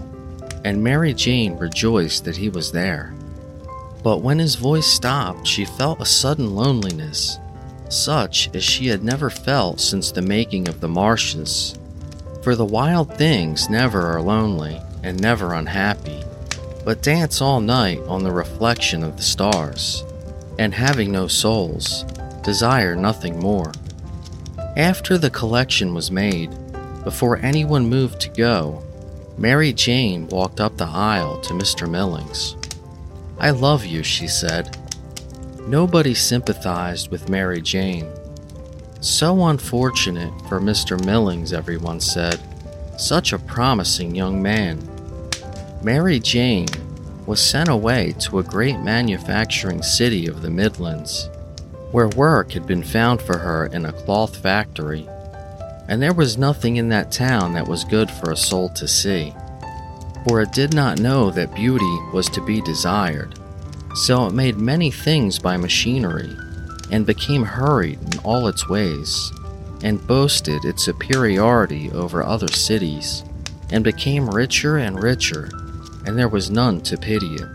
and 0.63 0.84
Mary 0.84 1.13
Jane 1.13 1.58
rejoiced 1.58 2.26
that 2.26 2.38
he 2.38 2.50
was 2.50 2.72
there. 2.72 3.13
But 4.04 4.22
when 4.22 4.39
his 4.39 4.56
voice 4.56 4.88
stopped, 4.88 5.48
she 5.48 5.65
felt 5.65 6.02
a 6.02 6.06
sudden 6.06 6.56
loneliness, 6.56 7.39
such 7.89 8.50
as 8.54 8.63
she 8.63 8.88
had 8.88 9.04
never 9.04 9.30
felt 9.30 9.80
since 9.80 10.12
the 10.12 10.22
making 10.22 10.68
of 10.68 10.82
the 10.82 10.88
marshes. 10.88 11.76
For 12.44 12.56
the 12.56 12.65
wild 12.65 13.15
things 13.15 13.70
never 13.70 14.06
are 14.06 14.22
lonely 14.22 14.82
and 15.04 15.20
never 15.20 15.54
unhappy, 15.54 16.24
but 16.84 17.02
dance 17.02 17.41
all 17.41 17.62
night 17.62 18.00
on 18.08 18.24
the 18.24 18.32
reflection 18.32 19.04
of 19.04 19.18
the 19.18 19.24
stars, 19.24 20.04
and 20.60 20.74
having 20.74 21.12
no 21.12 21.28
souls, 21.28 22.04
desire 22.44 22.96
nothing 22.96 23.39
more. 23.39 23.72
After 24.78 25.18
the 25.18 25.30
collection 25.30 25.94
was 25.94 26.12
made, 26.12 26.56
before 27.06 27.38
anyone 27.38 27.88
moved 27.88 28.20
to 28.20 28.30
go, 28.30 28.84
Mary 29.38 29.72
Jane 29.72 30.28
walked 30.28 30.60
up 30.60 30.76
the 30.76 30.86
aisle 30.86 31.39
to 31.41 31.54
Mr. 31.54 31.89
Millings. 31.89 32.58
I 33.39 33.52
love 33.52 33.86
you, 33.86 34.02
she 34.02 34.28
said. 34.28 34.78
Nobody 35.68 36.15
sympathized 36.15 37.12
with 37.12 37.30
Mary 37.30 37.62
Jane. 37.62 38.12
So 39.02 39.46
unfortunate 39.46 40.34
for 40.50 40.60
Mr. 40.60 41.04
Millings, 41.06 41.54
everyone 41.54 42.00
said. 42.00 42.39
Such 42.98 43.34
a 43.34 43.39
promising 43.39 44.15
young 44.15 44.41
man. 44.41 44.82
Mary 45.84 46.20
Jane 46.20 46.70
was 47.28 47.39
sent 47.39 47.70
away 47.70 48.15
to 48.20 48.39
a 48.39 48.44
great 48.44 48.80
manufacturing 48.80 49.84
city 49.84 50.26
of 50.26 50.41
the 50.41 50.50
Midlands, 50.50 51.30
where 51.91 52.08
work 52.10 52.54
had 52.54 52.65
been 52.65 52.84
found 52.84 53.22
for 53.22 53.38
her 53.38 53.68
in 53.68 53.86
a 53.86 53.94
cloth 53.94 54.38
factory 54.38 55.08
and 55.88 56.02
there 56.02 56.13
was 56.13 56.38
nothing 56.38 56.78
in 56.78 56.89
that 56.89 57.12
town 57.12 57.54
that 57.54 57.67
was 57.67 57.84
good 57.84 58.10
for 58.10 58.32
a 58.32 58.38
soul 58.38 58.69
to 58.69 58.88
see. 58.88 59.34
For 60.28 60.41
it 60.41 60.52
did 60.52 60.74
not 60.74 61.00
know 61.00 61.30
that 61.32 61.54
beauty 61.54 62.00
was 62.12 62.28
to 62.30 62.41
be 62.41 62.62
desired, 62.62 63.39
so 63.93 64.26
it 64.26 64.34
made 64.34 64.58
many 64.58 64.89
things 64.89 65.38
by 65.38 65.58
machinery, 65.58 66.36
and 66.91 67.06
became 67.06 67.43
hurried 67.43 68.00
in 68.02 68.19
all 68.19 68.48
its 68.48 68.67
ways, 68.67 69.32
and 69.84 70.06
boasted 70.08 70.65
its 70.65 70.84
superiority 70.84 71.91
over 71.91 72.24
other 72.24 72.48
cities, 72.48 73.24
and 73.69 73.84
became 73.84 74.30
richer 74.30 74.78
and 74.78 75.02
richer, 75.02 75.50
and 76.06 76.17
there 76.17 76.30
was 76.30 76.50
none 76.50 76.82
to 76.82 76.98
pity 76.98 77.36
it. 77.36 77.48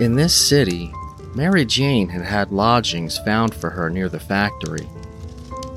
In 0.00 0.14
this 0.14 0.34
city, 0.34 0.92
Mary 1.34 1.64
Jane 1.64 2.08
had 2.08 2.22
had 2.22 2.52
lodgings 2.52 3.18
found 3.18 3.54
for 3.54 3.70
her 3.70 3.90
near 3.90 4.08
the 4.08 4.20
factory 4.20 4.88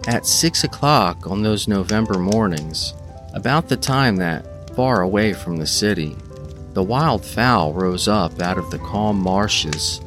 at 0.08 0.26
six 0.26 0.64
o'clock 0.64 1.30
on 1.30 1.42
those 1.42 1.68
November 1.68 2.20
mornings, 2.20 2.94
about 3.34 3.68
the 3.68 3.78
time 3.78 4.18
that, 4.18 4.76
far 4.76 5.02
away 5.02 5.34
from 5.34 5.58
the 5.58 5.66
city, 5.66 6.16
the 6.74 6.84
wild 6.84 7.26
fowl 7.26 7.74
rose 7.74 8.08
up 8.08 8.42
out 8.42 8.58
of 8.58 8.70
the 8.70 8.78
calm 8.80 9.18
marshes 9.18 10.02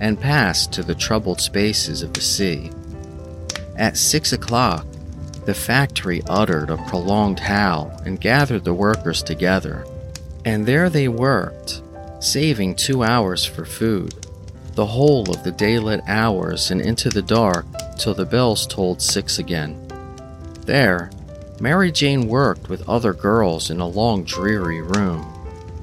and 0.00 0.20
passed 0.20 0.72
to 0.72 0.82
the 0.82 0.94
troubled 0.94 1.40
spaces 1.40 2.02
of 2.02 2.12
the 2.12 2.20
sea. 2.20 2.70
At 3.76 3.96
six 3.96 4.32
o'clock, 4.32 4.86
the 5.44 5.54
factory 5.54 6.22
uttered 6.28 6.70
a 6.70 6.76
prolonged 6.88 7.38
howl 7.38 8.00
and 8.04 8.20
gathered 8.20 8.64
the 8.64 8.74
workers 8.74 9.22
together, 9.22 9.86
and 10.44 10.66
there 10.66 10.90
they 10.90 11.08
worked, 11.08 11.82
saving 12.18 12.74
two 12.74 13.04
hours 13.04 13.44
for 13.44 13.64
food, 13.64 14.26
the 14.72 14.86
whole 14.86 15.30
of 15.30 15.44
the 15.44 15.52
daylit 15.52 16.02
hours 16.08 16.70
and 16.70 16.80
into 16.80 17.08
the 17.08 17.22
dark 17.22 17.64
till 17.98 18.14
the 18.14 18.24
bells 18.24 18.66
tolled 18.66 19.00
six 19.02 19.38
again. 19.38 19.80
There, 20.66 21.10
Mary 21.60 21.90
Jane 21.90 22.28
worked 22.28 22.68
with 22.68 22.88
other 22.88 23.12
girls 23.12 23.70
in 23.70 23.80
a 23.80 23.86
long, 23.86 24.24
dreary 24.24 24.82
room, 24.82 25.22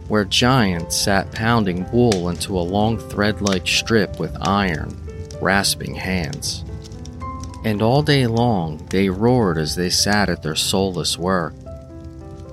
where 0.08 0.26
giants 0.26 0.96
sat 0.96 1.32
pounding 1.32 1.90
wool 1.92 2.30
into 2.30 2.58
a 2.58 2.62
long 2.62 2.98
thread 2.98 3.42
like 3.42 3.68
strip 3.68 4.20
with 4.20 4.38
iron, 4.42 4.96
rasping 5.42 5.96
hands. 5.96 6.64
And 7.66 7.82
all 7.82 8.04
day 8.04 8.28
long 8.28 8.86
they 8.90 9.10
roared 9.10 9.58
as 9.58 9.76
they 9.76 9.90
sat 9.90 10.30
at 10.30 10.44
their 10.44 10.56
soulless 10.56 11.18
work. 11.18 11.54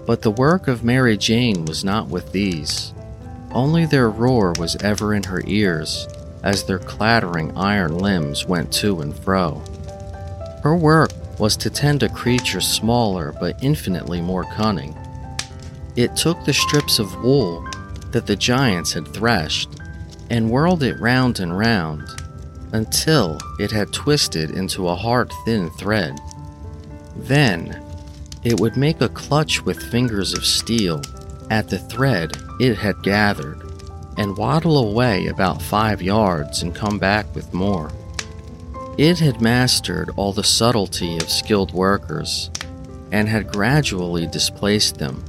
But 0.06 0.22
the 0.22 0.30
work 0.30 0.68
of 0.68 0.84
Mary 0.84 1.16
Jane 1.16 1.64
was 1.64 1.84
not 1.84 2.08
with 2.08 2.32
these. 2.32 2.94
Only 3.52 3.84
their 3.84 4.08
roar 4.08 4.54
was 4.58 4.76
ever 4.76 5.12
in 5.12 5.24
her 5.24 5.42
ears 5.46 6.06
as 6.42 6.64
their 6.64 6.78
clattering 6.78 7.56
iron 7.56 7.98
limbs 7.98 8.46
went 8.46 8.72
to 8.72 9.00
and 9.00 9.16
fro. 9.16 9.62
Her 10.62 10.76
work 10.76 11.10
was 11.38 11.56
to 11.58 11.70
tend 11.70 12.02
a 12.02 12.08
creature 12.08 12.60
smaller 12.60 13.34
but 13.40 13.62
infinitely 13.62 14.20
more 14.20 14.44
cunning. 14.44 14.96
It 15.96 16.16
took 16.16 16.44
the 16.44 16.52
strips 16.52 16.98
of 16.98 17.22
wool 17.22 17.66
that 18.12 18.26
the 18.26 18.36
giants 18.36 18.92
had 18.92 19.08
threshed 19.08 19.68
and 20.30 20.50
whirled 20.50 20.82
it 20.82 21.00
round 21.00 21.40
and 21.40 21.56
round 21.56 22.08
until 22.72 23.38
it 23.58 23.70
had 23.70 23.92
twisted 23.92 24.50
into 24.50 24.88
a 24.88 24.94
hard, 24.94 25.32
thin 25.44 25.70
thread. 25.70 26.18
Then 27.16 27.82
it 28.44 28.60
would 28.60 28.76
make 28.76 29.00
a 29.00 29.08
clutch 29.08 29.62
with 29.64 29.90
fingers 29.90 30.32
of 30.32 30.44
steel 30.44 31.02
at 31.50 31.68
the 31.68 31.78
thread 31.78 32.36
it 32.60 32.76
had 32.76 33.02
gathered 33.02 33.69
and 34.16 34.36
waddle 34.36 34.78
away 34.78 35.26
about 35.26 35.62
five 35.62 36.02
yards 36.02 36.62
and 36.62 36.74
come 36.74 36.98
back 36.98 37.32
with 37.34 37.54
more. 37.54 37.90
It 38.98 39.18
had 39.18 39.40
mastered 39.40 40.10
all 40.16 40.32
the 40.32 40.44
subtlety 40.44 41.16
of 41.16 41.30
skilled 41.30 41.72
workers 41.72 42.50
and 43.12 43.28
had 43.28 43.52
gradually 43.52 44.26
displaced 44.26 44.98
them. 44.98 45.24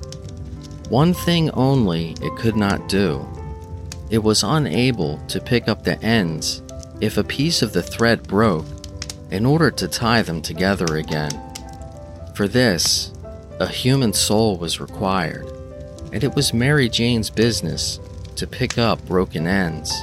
One 0.90 1.14
thing 1.14 1.50
only 1.52 2.16
it 2.22 2.36
could 2.38 2.56
not 2.56 2.90
do 2.90 3.26
it 4.12 4.22
was 4.22 4.44
unable 4.44 5.18
to 5.30 5.40
pick 5.40 5.70
up 5.70 5.84
the 5.84 6.00
ends 6.04 6.62
if 7.00 7.18
a 7.18 7.24
piece 7.24 7.62
of 7.62 7.72
the 7.72 7.82
thread 7.82 8.22
broke 8.24 8.66
in 9.32 9.46
order 9.46 9.72
to 9.72 9.88
tie 9.88 10.22
them 10.22 10.42
together 10.42 10.98
again. 10.98 11.32
For 12.36 12.50
this, 12.50 13.14
a 13.62 13.68
human 13.68 14.12
soul 14.12 14.58
was 14.58 14.82
required, 14.82 15.48
and 16.12 16.26
it 16.26 16.36
was 16.36 16.54
Mary 16.54 16.90
Jane's 16.90 17.30
business 17.30 18.02
to 18.42 18.48
pick 18.48 18.80
up 18.80 19.06
broken 19.06 19.46
ends. 19.46 19.94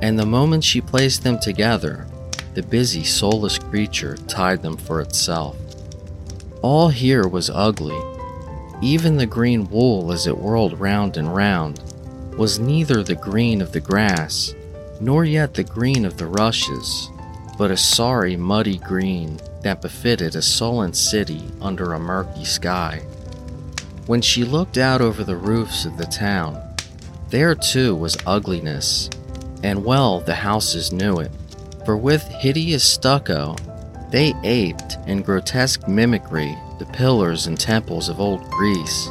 And 0.00 0.18
the 0.18 0.24
moment 0.24 0.64
she 0.64 0.80
placed 0.80 1.22
them 1.22 1.38
together, 1.38 2.06
the 2.54 2.62
busy, 2.62 3.04
soulless 3.04 3.58
creature 3.58 4.16
tied 4.26 4.62
them 4.62 4.78
for 4.78 5.02
itself. 5.02 5.54
All 6.62 6.88
here 6.88 7.28
was 7.28 7.50
ugly. 7.50 8.00
Even 8.80 9.18
the 9.18 9.26
green 9.26 9.68
wool 9.68 10.12
as 10.12 10.26
it 10.26 10.38
whirled 10.38 10.80
round 10.80 11.18
and 11.18 11.34
round 11.34 11.82
was 12.38 12.58
neither 12.58 13.02
the 13.02 13.14
green 13.14 13.60
of 13.60 13.72
the 13.72 13.80
grass, 13.80 14.54
nor 14.98 15.26
yet 15.26 15.52
the 15.52 15.62
green 15.62 16.06
of 16.06 16.16
the 16.16 16.26
rushes, 16.26 17.10
but 17.58 17.70
a 17.70 17.76
sorry, 17.76 18.34
muddy 18.34 18.78
green 18.78 19.38
that 19.60 19.82
befitted 19.82 20.36
a 20.36 20.40
sullen 20.40 20.94
city 20.94 21.42
under 21.60 21.92
a 21.92 22.00
murky 22.00 22.46
sky. 22.46 23.02
When 24.06 24.22
she 24.22 24.42
looked 24.42 24.78
out 24.78 25.02
over 25.02 25.22
the 25.22 25.36
roofs 25.36 25.84
of 25.84 25.98
the 25.98 26.06
town, 26.06 26.62
there 27.30 27.54
too 27.54 27.94
was 27.94 28.16
ugliness, 28.26 29.10
and 29.62 29.84
well 29.84 30.20
the 30.20 30.34
houses 30.34 30.92
knew 30.92 31.18
it, 31.18 31.30
for 31.84 31.96
with 31.96 32.22
hideous 32.28 32.84
stucco 32.84 33.54
they 34.10 34.34
aped 34.42 34.96
in 35.06 35.22
grotesque 35.22 35.86
mimicry 35.86 36.56
the 36.78 36.86
pillars 36.86 37.46
and 37.46 37.58
temples 37.58 38.08
of 38.08 38.20
old 38.20 38.42
Greece, 38.50 39.08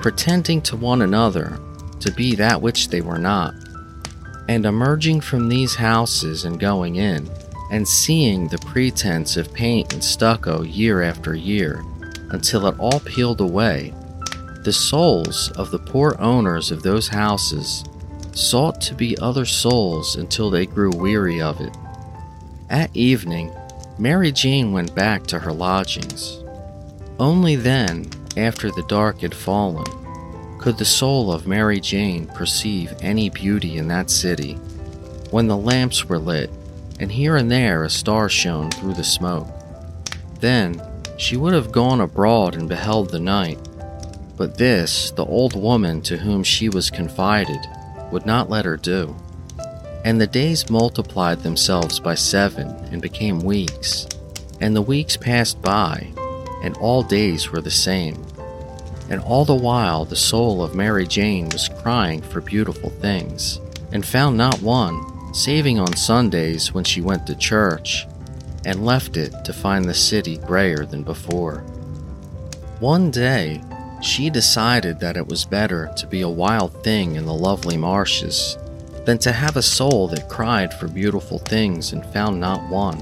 pretending 0.00 0.62
to 0.62 0.76
one 0.76 1.02
another 1.02 1.58
to 2.00 2.10
be 2.12 2.34
that 2.36 2.62
which 2.62 2.88
they 2.88 3.00
were 3.00 3.18
not. 3.18 3.52
And 4.48 4.64
emerging 4.64 5.20
from 5.20 5.48
these 5.48 5.74
houses 5.74 6.44
and 6.44 6.58
going 6.58 6.96
in, 6.96 7.28
and 7.70 7.86
seeing 7.86 8.48
the 8.48 8.58
pretense 8.58 9.36
of 9.36 9.52
paint 9.52 9.92
and 9.92 10.02
stucco 10.02 10.62
year 10.62 11.02
after 11.02 11.34
year, 11.34 11.84
until 12.30 12.66
it 12.66 12.78
all 12.78 13.00
peeled 13.00 13.40
away 13.40 13.92
the 14.64 14.72
souls 14.72 15.50
of 15.52 15.70
the 15.70 15.78
poor 15.78 16.16
owners 16.18 16.70
of 16.70 16.82
those 16.82 17.08
houses 17.08 17.84
sought 18.32 18.80
to 18.82 18.94
be 18.94 19.18
other 19.18 19.44
souls 19.44 20.16
until 20.16 20.50
they 20.50 20.66
grew 20.66 20.90
weary 20.90 21.40
of 21.40 21.60
it. 21.60 21.76
At 22.68 22.94
evening, 22.94 23.52
Mary 23.98 24.32
Jane 24.32 24.72
went 24.72 24.94
back 24.94 25.26
to 25.28 25.38
her 25.38 25.52
lodgings. 25.52 26.42
Only 27.18 27.56
then, 27.56 28.08
after 28.36 28.70
the 28.70 28.84
dark 28.88 29.20
had 29.20 29.34
fallen, 29.34 29.86
could 30.58 30.78
the 30.78 30.84
soul 30.84 31.32
of 31.32 31.46
Mary 31.46 31.80
Jane 31.80 32.26
perceive 32.26 32.94
any 33.00 33.30
beauty 33.30 33.78
in 33.78 33.88
that 33.88 34.10
city. 34.10 34.54
When 35.30 35.46
the 35.46 35.56
lamps 35.56 36.04
were 36.04 36.18
lit, 36.18 36.50
and 36.98 37.10
here 37.10 37.36
and 37.36 37.50
there 37.50 37.84
a 37.84 37.90
star 37.90 38.28
shone 38.28 38.70
through 38.70 38.94
the 38.94 39.04
smoke. 39.04 39.48
Then 40.40 40.80
she 41.16 41.36
would 41.36 41.54
have 41.54 41.72
gone 41.72 42.00
abroad 42.00 42.54
and 42.54 42.68
beheld 42.68 43.10
the 43.10 43.20
night. 43.20 43.58
But 44.40 44.56
this, 44.56 45.10
the 45.10 45.26
old 45.26 45.54
woman 45.54 46.00
to 46.00 46.16
whom 46.16 46.42
she 46.42 46.70
was 46.70 46.88
confided, 46.88 47.60
would 48.10 48.24
not 48.24 48.48
let 48.48 48.64
her 48.64 48.78
do. 48.78 49.14
And 50.02 50.18
the 50.18 50.26
days 50.26 50.70
multiplied 50.70 51.40
themselves 51.40 52.00
by 52.00 52.14
seven 52.14 52.68
and 52.90 53.02
became 53.02 53.40
weeks. 53.40 54.08
And 54.62 54.74
the 54.74 54.80
weeks 54.80 55.14
passed 55.14 55.60
by, 55.60 56.10
and 56.62 56.74
all 56.78 57.02
days 57.02 57.52
were 57.52 57.60
the 57.60 57.70
same. 57.70 58.24
And 59.10 59.20
all 59.20 59.44
the 59.44 59.54
while 59.54 60.06
the 60.06 60.16
soul 60.16 60.62
of 60.62 60.74
Mary 60.74 61.06
Jane 61.06 61.50
was 61.50 61.68
crying 61.68 62.22
for 62.22 62.40
beautiful 62.40 62.88
things, 62.88 63.60
and 63.92 64.06
found 64.06 64.38
not 64.38 64.62
one, 64.62 65.34
saving 65.34 65.78
on 65.78 65.94
Sundays 65.96 66.72
when 66.72 66.84
she 66.84 67.02
went 67.02 67.26
to 67.26 67.36
church, 67.36 68.06
and 68.64 68.86
left 68.86 69.18
it 69.18 69.34
to 69.44 69.52
find 69.52 69.84
the 69.84 69.92
city 69.92 70.38
grayer 70.38 70.86
than 70.86 71.02
before. 71.02 71.58
One 72.78 73.10
day, 73.10 73.60
she 74.00 74.30
decided 74.30 74.98
that 75.00 75.16
it 75.16 75.28
was 75.28 75.44
better 75.44 75.90
to 75.96 76.06
be 76.06 76.22
a 76.22 76.28
wild 76.28 76.82
thing 76.82 77.16
in 77.16 77.26
the 77.26 77.34
lovely 77.34 77.76
marshes 77.76 78.56
than 79.04 79.18
to 79.18 79.32
have 79.32 79.56
a 79.56 79.62
soul 79.62 80.08
that 80.08 80.28
cried 80.28 80.72
for 80.74 80.88
beautiful 80.88 81.38
things 81.38 81.92
and 81.92 82.04
found 82.06 82.40
not 82.40 82.68
one. 82.70 82.98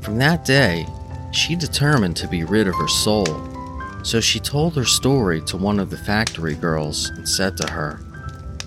From 0.00 0.18
that 0.18 0.44
day, 0.44 0.86
she 1.30 1.56
determined 1.56 2.16
to 2.16 2.28
be 2.28 2.44
rid 2.44 2.68
of 2.68 2.74
her 2.74 2.88
soul, 2.88 3.26
so 4.02 4.20
she 4.20 4.38
told 4.38 4.74
her 4.76 4.84
story 4.84 5.40
to 5.42 5.56
one 5.56 5.80
of 5.80 5.90
the 5.90 5.96
factory 5.96 6.54
girls 6.54 7.08
and 7.10 7.28
said 7.28 7.56
to 7.56 7.70
her, 7.70 8.00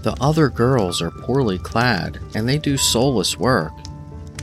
The 0.02 0.16
other 0.20 0.50
girls 0.50 1.02
are 1.02 1.12
poorly 1.12 1.60
clad 1.60 2.20
and 2.36 2.48
they 2.48 2.58
do 2.58 2.78
soulless 2.78 3.38
work. 3.38 3.72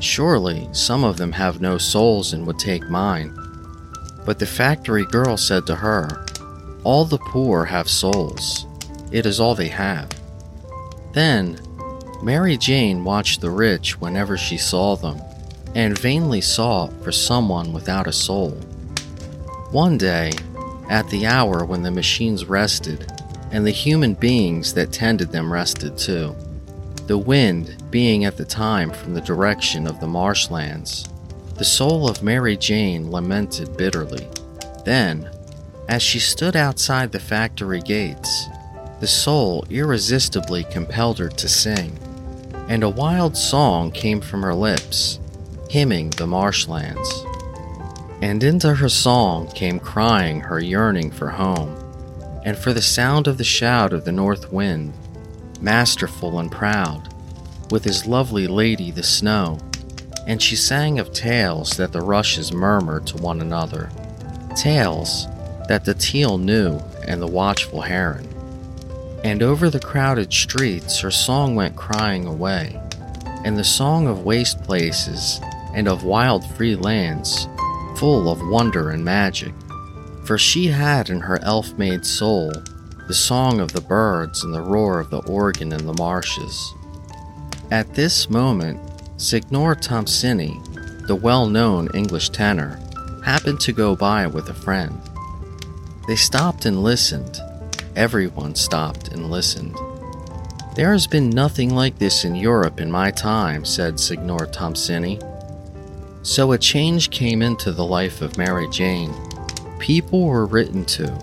Surely 0.01 0.69
some 0.73 1.05
of 1.05 1.17
them 1.17 1.33
have 1.33 1.61
no 1.61 1.79
souls 1.79 2.33
and 2.33 2.47
would 2.47 2.59
take 2.59 2.89
mine. 2.89 3.37
But 4.25 4.39
the 4.39 4.47
factory 4.47 5.05
girl 5.07 5.37
said 5.37 5.67
to 5.67 5.77
her, 5.77 6.24
all 6.85 7.05
the 7.05 7.19
poor 7.19 7.65
have 7.65 7.89
souls. 7.89 8.67
It 9.11 9.27
is 9.27 9.41
all 9.41 9.55
they 9.55 9.69
have. 9.69 10.09
Then, 11.13 11.59
Mary 12.23 12.57
Jane 12.57 13.05
watched 13.05 13.41
the 13.41 13.51
rich 13.51 14.01
whenever 14.01 14.37
she 14.37 14.57
saw 14.57 14.97
them, 14.97 15.21
and 15.75 15.99
vainly 15.99 16.41
sought 16.41 16.93
for 17.03 17.13
someone 17.13 17.73
without 17.73 18.07
a 18.07 18.13
soul. 18.13 18.53
One 19.71 19.99
day, 19.99 20.33
at 20.89 21.09
the 21.09 21.27
hour 21.27 21.65
when 21.65 21.83
the 21.83 21.91
machines 21.91 22.45
rested, 22.45 23.11
and 23.51 23.67
the 23.67 23.71
human 23.71 24.15
beings 24.15 24.75
that 24.75 24.93
tended 24.93 25.33
them 25.33 25.53
rested 25.53 25.97
too, 25.97 26.35
the 27.07 27.19
wind 27.19 27.85
being 27.91 28.25
at 28.25 28.37
the 28.37 28.45
time 28.45 28.91
from 28.91 29.15
the 29.15 29.21
direction 29.21 29.87
of 29.87 30.01
the 30.01 30.07
marshlands, 30.07 31.05
the 31.57 31.65
soul 31.65 32.09
of 32.09 32.23
Mary 32.23 32.57
Jane 32.57 33.11
lamented 33.11 33.77
bitterly. 33.77 34.29
Then, 34.85 35.31
as 35.89 36.03
she 36.03 36.19
stood 36.19 36.57
outside 36.57 37.13
the 37.13 37.21
factory 37.21 37.81
gates, 37.81 38.47
the 39.01 39.07
soul 39.07 39.65
irresistibly 39.69 40.65
compelled 40.65 41.19
her 41.19 41.29
to 41.29 41.49
sing, 41.49 41.99
and 42.69 42.83
a 42.83 42.89
wild 42.89 43.37
song 43.37 43.91
came 43.91 44.21
from 44.21 44.43
her 44.43 44.55
lips, 44.55 45.19
hymning 45.69 46.11
the 46.11 46.27
marshlands. 46.27 47.25
And 48.23 48.43
into 48.43 48.75
her 48.75 48.89
song 48.89 49.49
came 49.49 49.79
crying 49.79 50.41
her 50.41 50.59
yearning 50.59 51.11
for 51.11 51.29
home, 51.29 51.77
and 52.45 52.57
for 52.57 52.73
the 52.73 52.83
sound 52.83 53.27
of 53.27 53.37
the 53.37 53.45
shout 53.45 53.93
of 53.93 54.05
the 54.05 54.13
north 54.13 54.51
wind, 54.53 54.95
masterful 55.61 56.39
and 56.39 56.51
proud, 56.51 57.13
with 57.71 57.85
his 57.85 58.07
lovely 58.07 58.47
lady 58.47 58.91
the 58.91 59.03
snow, 59.03 59.59
and 60.27 60.41
she 60.41 60.57
sang 60.57 60.99
of 60.99 61.13
tales 61.13 61.77
that 61.77 61.93
the 61.93 62.01
rushes 62.01 62.53
murmured 62.53 63.07
to 63.09 63.19
one 63.19 63.43
another, 63.43 63.91
tales 64.57 65.27
that 65.69 65.85
the 65.85 65.95
teal 65.95 66.39
knew 66.39 66.79
and 67.07 67.21
the 67.21 67.27
watchful 67.27 67.81
heron. 67.81 68.29
And 69.25 69.43
over 69.43 69.71
the 69.71 69.81
crowded 69.81 70.33
streets 70.33 71.01
her 71.01 71.11
song 71.11 71.55
went 71.55 71.77
crying 71.77 72.27
away, 72.27 72.81
and 73.45 73.57
the 73.57 73.65
song 73.65 74.07
of 74.07 74.25
waste 74.25 74.63
places 74.63 75.41
and 75.75 75.89
of 75.89 76.05
wild 76.05 76.45
free 76.57 76.77
lands, 76.77 77.49
full 77.97 78.31
of 78.31 78.47
wonder 78.49 78.91
and 78.91 79.05
magic. 79.05 79.53
For 80.25 80.39
she 80.39 80.67
had 80.67 81.11
in 81.11 81.21
her 81.21 81.43
elf 81.43 81.73
made 81.79 82.05
soul 82.05 82.53
the 83.07 83.15
song 83.15 83.61
of 83.61 83.73
the 83.73 83.83
birds 83.83 84.45
and 84.45 84.55
the 84.55 84.63
roar 84.63 84.99
of 84.99 85.11
the 85.11 85.21
organ 85.23 85.73
in 85.73 85.87
the 85.87 85.93
marshes. 85.95 86.75
At 87.71 87.95
this 87.95 88.31
moment, 88.31 88.81
Signor 89.17 89.75
Thompsoni, 89.77 91.07
the 91.07 91.15
well 91.17 91.47
known 91.47 91.89
English 91.95 92.31
tenor, 92.31 92.81
happened 93.25 93.61
to 93.61 93.73
go 93.73 93.95
by 93.95 94.27
with 94.27 94.49
a 94.49 94.55
friend. 94.55 94.99
They 96.07 96.17
stopped 96.17 96.67
and 96.67 96.83
listened. 96.83 97.41
Everyone 97.97 98.55
stopped 98.55 99.09
and 99.09 99.31
listened. 99.31 99.75
There 100.75 100.93
has 100.93 101.07
been 101.07 101.31
nothing 101.31 101.75
like 101.75 101.99
this 101.99 102.27
in 102.27 102.35
Europe 102.35 102.79
in 102.79 102.91
my 102.91 103.11
time, 103.11 103.65
said 103.65 103.99
Signor 103.99 104.49
Thompsoni. 104.49 105.19
So 106.23 106.53
a 106.53 106.59
change 106.59 107.09
came 107.09 107.41
into 107.41 107.73
the 107.73 107.87
life 107.87 108.21
of 108.21 108.37
Mary 108.37 108.69
Jane. 108.71 109.15
People 109.79 110.27
were 110.27 110.45
written 110.45 110.85
to, 110.87 111.19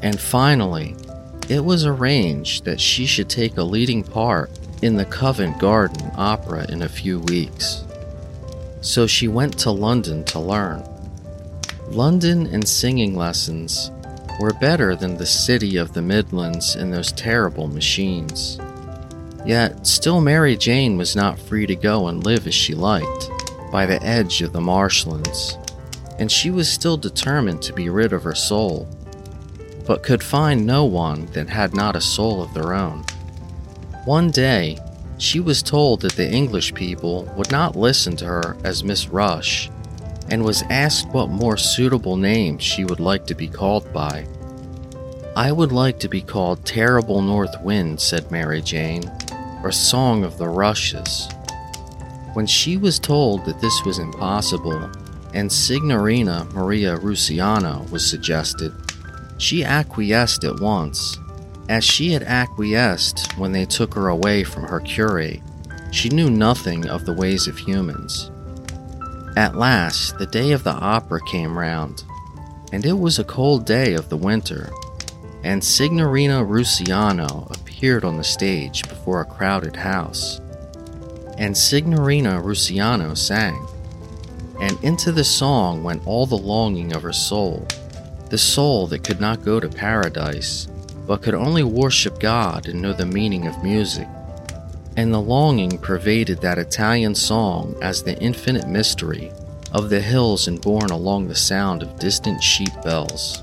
and 0.00 0.20
finally, 0.20 0.94
it 1.48 1.64
was 1.64 1.84
arranged 1.84 2.64
that 2.66 2.80
she 2.80 3.06
should 3.06 3.28
take 3.28 3.56
a 3.56 3.64
leading 3.64 4.04
part 4.04 4.50
in 4.82 4.94
the 4.94 5.06
Covent 5.06 5.58
Garden 5.58 6.12
Opera 6.14 6.70
in 6.70 6.82
a 6.82 6.88
few 6.88 7.18
weeks. 7.18 7.84
So 8.80 9.08
she 9.08 9.26
went 9.26 9.58
to 9.60 9.72
London 9.72 10.24
to 10.26 10.38
learn. 10.38 10.84
London 11.88 12.46
and 12.46 12.66
singing 12.66 13.16
lessons 13.16 13.90
were 14.40 14.52
better 14.54 14.96
than 14.96 15.16
the 15.16 15.26
city 15.26 15.76
of 15.76 15.92
the 15.92 16.02
Midlands 16.02 16.74
and 16.74 16.92
those 16.92 17.12
terrible 17.12 17.68
machines. 17.68 18.58
Yet, 19.46 19.86
still 19.86 20.20
Mary 20.20 20.56
Jane 20.56 20.96
was 20.96 21.14
not 21.14 21.38
free 21.38 21.66
to 21.66 21.76
go 21.76 22.08
and 22.08 22.24
live 22.24 22.46
as 22.46 22.54
she 22.54 22.74
liked, 22.74 23.30
by 23.70 23.86
the 23.86 24.02
edge 24.02 24.40
of 24.42 24.52
the 24.52 24.60
marshlands, 24.60 25.58
and 26.18 26.30
she 26.30 26.50
was 26.50 26.70
still 26.70 26.96
determined 26.96 27.60
to 27.62 27.72
be 27.72 27.88
rid 27.88 28.12
of 28.12 28.22
her 28.22 28.34
soul, 28.34 28.88
but 29.86 30.02
could 30.02 30.22
find 30.22 30.64
no 30.64 30.84
one 30.84 31.26
that 31.32 31.48
had 31.48 31.74
not 31.74 31.96
a 31.96 32.00
soul 32.00 32.42
of 32.42 32.54
their 32.54 32.72
own. 32.72 33.04
One 34.04 34.30
day, 34.30 34.78
she 35.18 35.40
was 35.40 35.62
told 35.62 36.00
that 36.00 36.12
the 36.12 36.30
English 36.30 36.74
people 36.74 37.24
would 37.36 37.50
not 37.50 37.76
listen 37.76 38.16
to 38.16 38.26
her 38.26 38.56
as 38.64 38.84
Miss 38.84 39.08
Rush 39.08 39.70
and 40.30 40.44
was 40.44 40.62
asked 40.70 41.08
what 41.08 41.28
more 41.28 41.56
suitable 41.56 42.16
name 42.16 42.58
she 42.58 42.84
would 42.84 43.00
like 43.00 43.26
to 43.26 43.34
be 43.34 43.48
called 43.48 43.92
by. 43.92 44.26
I 45.36 45.50
would 45.50 45.72
like 45.72 45.98
to 46.00 46.08
be 46.08 46.22
called 46.22 46.64
Terrible 46.64 47.20
North 47.20 47.60
Wind, 47.62 48.00
said 48.00 48.30
Mary 48.30 48.62
Jane, 48.62 49.10
or 49.62 49.72
Song 49.72 50.22
of 50.22 50.38
the 50.38 50.48
Rushes. 50.48 51.28
When 52.34 52.46
she 52.46 52.76
was 52.76 52.98
told 52.98 53.44
that 53.44 53.60
this 53.60 53.84
was 53.84 53.98
impossible, 53.98 54.90
and 55.32 55.50
Signorina 55.50 56.46
Maria 56.52 56.96
Russiano 56.98 57.90
was 57.90 58.08
suggested, 58.08 58.72
she 59.38 59.64
acquiesced 59.64 60.44
at 60.44 60.60
once. 60.60 61.18
As 61.68 61.82
she 61.82 62.12
had 62.12 62.22
acquiesced 62.22 63.36
when 63.38 63.52
they 63.52 63.64
took 63.64 63.94
her 63.94 64.08
away 64.08 64.44
from 64.44 64.64
her 64.64 64.80
curate, 64.80 65.40
she 65.90 66.08
knew 66.08 66.30
nothing 66.30 66.86
of 66.86 67.04
the 67.04 67.12
ways 67.12 67.46
of 67.48 67.58
humans. 67.58 68.30
At 69.36 69.56
last, 69.56 70.16
the 70.18 70.26
day 70.26 70.52
of 70.52 70.62
the 70.62 70.70
opera 70.70 71.20
came 71.26 71.58
round, 71.58 72.04
and 72.72 72.86
it 72.86 72.96
was 72.96 73.18
a 73.18 73.24
cold 73.24 73.66
day 73.66 73.94
of 73.94 74.08
the 74.08 74.16
winter, 74.16 74.70
and 75.42 75.62
Signorina 75.62 76.44
Russiano 76.44 77.50
appeared 77.50 78.04
on 78.04 78.16
the 78.16 78.22
stage 78.22 78.88
before 78.88 79.20
a 79.20 79.24
crowded 79.24 79.74
house. 79.74 80.40
And 81.36 81.56
Signorina 81.56 82.40
Russiano 82.42 83.16
sang, 83.16 83.66
and 84.60 84.78
into 84.84 85.10
the 85.10 85.24
song 85.24 85.82
went 85.82 86.06
all 86.06 86.26
the 86.26 86.38
longing 86.38 86.94
of 86.94 87.02
her 87.02 87.12
soul, 87.12 87.66
the 88.30 88.38
soul 88.38 88.86
that 88.86 89.02
could 89.02 89.20
not 89.20 89.44
go 89.44 89.58
to 89.58 89.68
paradise, 89.68 90.68
but 91.08 91.22
could 91.22 91.34
only 91.34 91.64
worship 91.64 92.20
God 92.20 92.68
and 92.68 92.80
know 92.80 92.92
the 92.92 93.04
meaning 93.04 93.48
of 93.48 93.64
music 93.64 94.06
and 94.96 95.12
the 95.12 95.20
longing 95.20 95.78
pervaded 95.78 96.40
that 96.40 96.58
Italian 96.58 97.14
song 97.14 97.76
as 97.82 98.02
the 98.02 98.18
infinite 98.20 98.68
mystery 98.68 99.32
of 99.72 99.90
the 99.90 100.00
hills 100.00 100.46
and 100.46 100.60
borne 100.60 100.90
along 100.90 101.26
the 101.26 101.34
sound 101.34 101.82
of 101.82 101.98
distant 101.98 102.42
sheep 102.42 102.72
bells. 102.84 103.42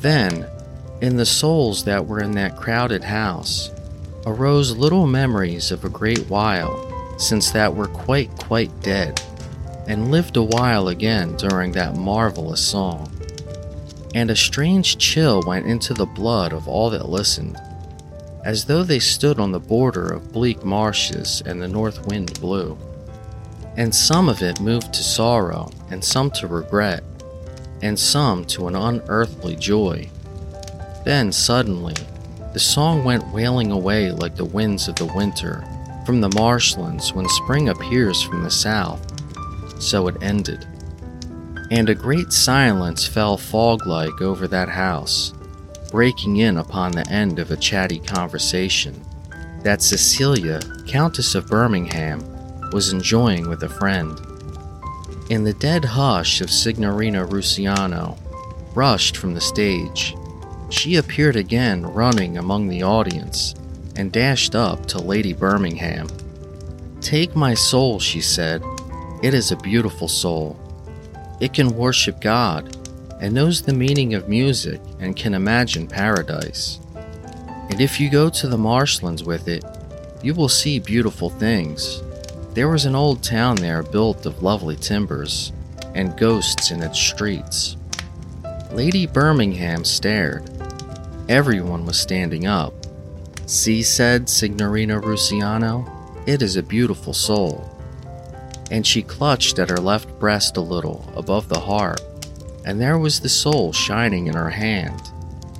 Then, 0.00 0.46
in 1.00 1.16
the 1.16 1.26
souls 1.26 1.84
that 1.84 2.06
were 2.06 2.20
in 2.20 2.32
that 2.32 2.56
crowded 2.56 3.04
house, 3.04 3.70
arose 4.26 4.76
little 4.76 5.06
memories 5.06 5.70
of 5.70 5.84
a 5.84 5.88
great 5.88 6.28
while 6.28 6.86
since 7.18 7.50
that 7.50 7.74
were 7.74 7.86
quite, 7.86 8.30
quite 8.38 8.70
dead, 8.80 9.20
and 9.86 10.10
lived 10.10 10.36
a 10.36 10.42
while 10.42 10.88
again 10.88 11.36
during 11.36 11.72
that 11.72 11.96
marvelous 11.96 12.60
song. 12.60 13.10
And 14.14 14.30
a 14.30 14.36
strange 14.36 14.98
chill 14.98 15.42
went 15.46 15.66
into 15.66 15.94
the 15.94 16.06
blood 16.06 16.52
of 16.52 16.66
all 16.66 16.90
that 16.90 17.08
listened, 17.08 17.60
as 18.44 18.64
though 18.64 18.82
they 18.82 18.98
stood 18.98 19.38
on 19.38 19.52
the 19.52 19.60
border 19.60 20.06
of 20.06 20.32
bleak 20.32 20.64
marshes 20.64 21.42
and 21.44 21.60
the 21.60 21.68
north 21.68 22.06
wind 22.06 22.38
blew. 22.40 22.76
And 23.76 23.94
some 23.94 24.28
of 24.28 24.42
it 24.42 24.60
moved 24.60 24.92
to 24.94 25.02
sorrow, 25.02 25.70
and 25.90 26.04
some 26.04 26.30
to 26.32 26.46
regret, 26.46 27.04
and 27.82 27.98
some 27.98 28.44
to 28.46 28.68
an 28.68 28.76
unearthly 28.76 29.56
joy. 29.56 30.08
Then 31.04 31.32
suddenly, 31.32 31.94
the 32.52 32.58
song 32.58 33.04
went 33.04 33.32
wailing 33.32 33.70
away 33.70 34.10
like 34.10 34.36
the 34.36 34.44
winds 34.44 34.88
of 34.88 34.96
the 34.96 35.06
winter 35.06 35.64
from 36.04 36.20
the 36.20 36.30
marshlands 36.30 37.12
when 37.12 37.28
spring 37.28 37.68
appears 37.68 38.22
from 38.22 38.42
the 38.42 38.50
south. 38.50 39.00
So 39.80 40.08
it 40.08 40.22
ended. 40.22 40.66
And 41.70 41.88
a 41.88 41.94
great 41.94 42.32
silence 42.32 43.06
fell 43.06 43.36
fog 43.36 43.86
like 43.86 44.20
over 44.20 44.48
that 44.48 44.68
house, 44.68 45.32
breaking 45.90 46.38
in 46.38 46.56
upon 46.56 46.92
the 46.92 47.08
end 47.10 47.38
of 47.38 47.50
a 47.50 47.56
chatty 47.56 47.98
conversation 47.98 49.04
that 49.62 49.82
Cecilia, 49.82 50.60
Countess 50.86 51.34
of 51.34 51.46
Birmingham, 51.46 52.24
was 52.72 52.92
enjoying 52.92 53.48
with 53.48 53.62
a 53.62 53.68
friend. 53.68 54.18
In 55.28 55.44
the 55.44 55.52
dead 55.52 55.84
hush 55.84 56.40
of 56.40 56.50
Signorina 56.50 57.26
Russiano, 57.26 58.18
rushed 58.74 59.16
from 59.16 59.34
the 59.34 59.40
stage, 59.40 60.16
she 60.70 60.96
appeared 60.96 61.36
again 61.36 61.82
running 61.82 62.38
among 62.38 62.68
the 62.68 62.82
audience 62.82 63.54
and 63.96 64.12
dashed 64.12 64.54
up 64.54 64.86
to 64.86 64.98
Lady 64.98 65.32
Birmingham. 65.32 66.08
Take 67.00 67.34
my 67.34 67.54
soul, 67.54 67.98
she 67.98 68.20
said. 68.20 68.62
It 69.22 69.34
is 69.34 69.50
a 69.50 69.56
beautiful 69.56 70.08
soul. 70.08 70.58
It 71.40 71.52
can 71.52 71.76
worship 71.76 72.20
God 72.20 72.76
and 73.20 73.34
knows 73.34 73.62
the 73.62 73.72
meaning 73.72 74.14
of 74.14 74.28
music 74.28 74.80
and 74.98 75.14
can 75.14 75.34
imagine 75.34 75.86
paradise. 75.86 76.80
And 77.70 77.80
if 77.80 78.00
you 78.00 78.10
go 78.10 78.28
to 78.30 78.48
the 78.48 78.58
marshlands 78.58 79.22
with 79.22 79.46
it, 79.46 79.64
you 80.22 80.34
will 80.34 80.48
see 80.48 80.78
beautiful 80.78 81.30
things. 81.30 82.02
There 82.54 82.68
was 82.68 82.84
an 82.84 82.96
old 82.96 83.22
town 83.22 83.56
there 83.56 83.82
built 83.82 84.26
of 84.26 84.42
lovely 84.42 84.76
timbers, 84.76 85.52
and 85.94 86.16
ghosts 86.16 86.70
in 86.70 86.82
its 86.82 86.98
streets. 86.98 87.76
Lady 88.72 89.06
Birmingham 89.06 89.84
stared. 89.84 90.50
Everyone 91.28 91.84
was 91.86 91.98
standing 91.98 92.46
up. 92.46 92.74
See, 93.46 93.82
said 93.82 94.28
Signorina 94.28 95.00
Russiano, 95.00 95.88
it 96.26 96.42
is 96.42 96.56
a 96.56 96.62
beautiful 96.62 97.12
soul. 97.12 97.68
And 98.70 98.86
she 98.86 99.02
clutched 99.02 99.58
at 99.58 99.70
her 99.70 99.78
left 99.78 100.18
breast 100.20 100.56
a 100.56 100.60
little 100.60 101.12
above 101.16 101.48
the 101.48 101.60
heart, 101.60 102.00
and 102.70 102.80
there 102.80 102.98
was 102.98 103.18
the 103.18 103.28
soul 103.28 103.72
shining 103.72 104.28
in 104.28 104.34
her 104.34 104.48
hand, 104.48 105.10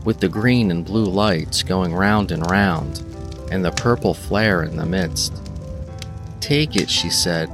with 0.05 0.21
the 0.21 0.29
green 0.29 0.71
and 0.71 0.85
blue 0.85 1.07
lights 1.07 1.61
going 1.65 1.93
round 1.93 2.31
and 2.31 2.49
round, 2.49 3.01
and 3.51 3.65
the 3.65 3.73
purple 3.73 4.15
flare 4.15 4.63
in 4.63 4.77
the 4.77 4.87
midst. 4.87 5.35
Take 6.39 6.77
it, 6.77 6.89
she 6.89 7.11
said, 7.11 7.49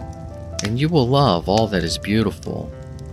and 0.63 0.79
you 0.79 0.91
will 0.91 1.09
love 1.09 1.49
all 1.49 1.67
that 1.69 1.83
is 1.83 1.97
beautiful, 1.97 2.71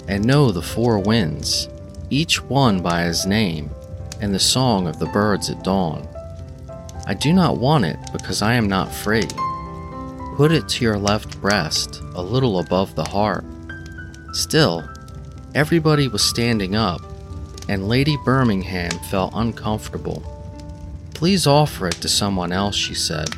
and 0.10 0.26
know 0.26 0.52
the 0.52 0.62
four 0.62 1.00
winds, 1.00 1.70
each 2.10 2.44
one 2.44 2.82
by 2.82 3.04
his 3.04 3.26
name, 3.26 3.70
and 4.20 4.36
the 4.36 4.38
song 4.38 4.86
of 4.86 5.00
the 5.00 5.06
birds 5.06 5.50
at 5.50 5.64
dawn. 5.64 6.06
I 7.08 7.14
do 7.14 7.32
not 7.32 7.58
want 7.58 7.86
it 7.86 8.00
because 8.12 8.42
I 8.42 8.56
am 8.56 8.68
not 8.68 8.94
free. 8.94 9.30
Put 10.36 10.52
it 10.52 10.68
to 10.68 10.84
your 10.84 10.98
left 10.98 11.40
breast, 11.40 12.02
a 12.16 12.22
little 12.22 12.60
above 12.60 12.96
the 12.96 13.06
heart. 13.06 13.46
Still, 14.34 14.86
everybody 15.56 16.08
was 16.08 16.24
standing 16.24 16.76
up, 16.76 17.02
and 17.70 17.88
Lady 17.88 18.18
Birmingham 18.26 18.92
felt 19.10 19.34
uncomfortable. 19.36 20.22
Please 21.14 21.48
offer 21.48 21.88
it 21.88 21.96
to 21.96 22.10
someone 22.10 22.52
else, 22.52 22.76
she 22.76 22.94
said. 22.94 23.30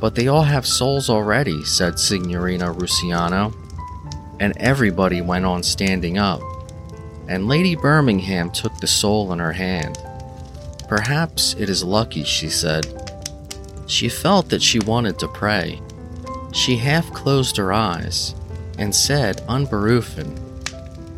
But 0.00 0.14
they 0.14 0.28
all 0.28 0.44
have 0.44 0.66
souls 0.66 1.10
already, 1.10 1.64
said 1.64 1.98
Signorina 1.98 2.72
Russiano. 2.72 3.54
And 4.40 4.56
everybody 4.58 5.20
went 5.20 5.44
on 5.44 5.62
standing 5.64 6.18
up, 6.18 6.40
and 7.28 7.48
Lady 7.48 7.74
Birmingham 7.74 8.50
took 8.50 8.76
the 8.78 8.86
soul 8.86 9.32
in 9.32 9.40
her 9.40 9.52
hand. 9.52 9.98
Perhaps 10.88 11.54
it 11.58 11.68
is 11.68 11.82
lucky, 11.82 12.22
she 12.22 12.48
said. 12.48 12.86
She 13.86 14.08
felt 14.08 14.48
that 14.50 14.62
she 14.62 14.78
wanted 14.78 15.18
to 15.18 15.28
pray. 15.28 15.82
She 16.52 16.76
half 16.76 17.12
closed 17.12 17.56
her 17.56 17.72
eyes 17.72 18.34
and 18.78 18.94
said, 18.94 19.38
Unberufen. 19.48 20.47